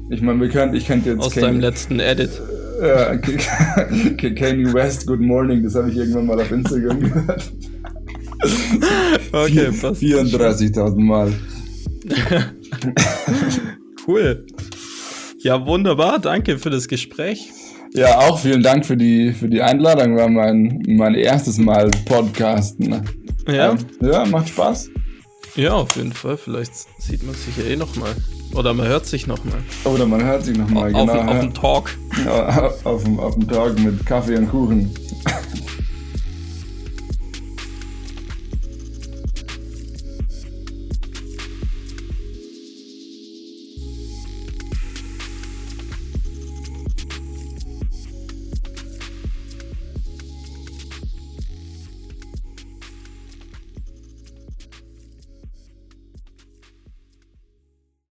ich 0.09 0.21
meine, 0.21 0.39
wir 0.39 0.49
können, 0.49 0.75
ich 0.75 0.87
könnte 0.87 1.11
jetzt. 1.11 1.21
Aus 1.21 1.33
deinem 1.33 1.59
letzten 1.59 1.99
Edit. 1.99 2.41
Ja, 2.81 3.15
Kanye 4.35 4.73
West, 4.73 5.07
Good 5.07 5.21
Morning, 5.21 5.63
das 5.63 5.75
habe 5.75 5.89
ich 5.89 5.97
irgendwann 5.97 6.25
mal 6.25 6.39
auf 6.39 6.51
Instagram 6.51 6.99
gehört. 6.99 7.51
Okay, 9.31 9.71
passt. 9.79 10.01
34.000 10.01 10.99
Mal. 10.99 11.33
cool. 14.07 14.45
Ja, 15.39 15.65
wunderbar. 15.65 16.19
Danke 16.19 16.57
für 16.57 16.69
das 16.69 16.87
Gespräch. 16.87 17.51
Ja, 17.93 18.19
auch 18.19 18.39
vielen 18.39 18.61
Dank 18.61 18.85
für 18.85 18.97
die, 18.97 19.31
für 19.31 19.47
die 19.47 19.61
Einladung. 19.61 20.17
War 20.17 20.27
mein, 20.27 20.83
mein 20.87 21.15
erstes 21.15 21.57
Mal 21.57 21.89
Podcasten. 22.05 22.89
Ne? 22.89 23.03
Ja. 23.47 23.75
Ja, 24.01 24.25
macht 24.25 24.49
Spaß. 24.49 24.89
Ja, 25.55 25.73
auf 25.73 25.95
jeden 25.95 26.11
Fall. 26.13 26.37
Vielleicht 26.37 26.73
sieht 27.01 27.23
man 27.23 27.33
sich 27.33 27.55
ja 27.57 27.63
eh 27.63 27.75
nochmal. 27.75 28.13
Oder 28.53 28.73
man 28.73 28.87
hört 28.87 29.05
sich 29.05 29.25
nochmal. 29.25 29.63
Oder 29.85 30.05
man 30.05 30.23
hört 30.23 30.43
sich 30.43 30.57
nochmal, 30.57 30.91
genau. 30.91 31.03
Auf, 31.03 31.27
auf 31.27 31.39
dem 31.39 31.53
Talk. 31.53 31.97
Ja, 32.25 32.71
auf, 32.83 33.05
auf 33.17 33.33
dem 33.35 33.47
Talk 33.47 33.79
mit 33.79 34.05
Kaffee 34.05 34.37
und 34.37 34.49
Kuchen. 34.49 34.93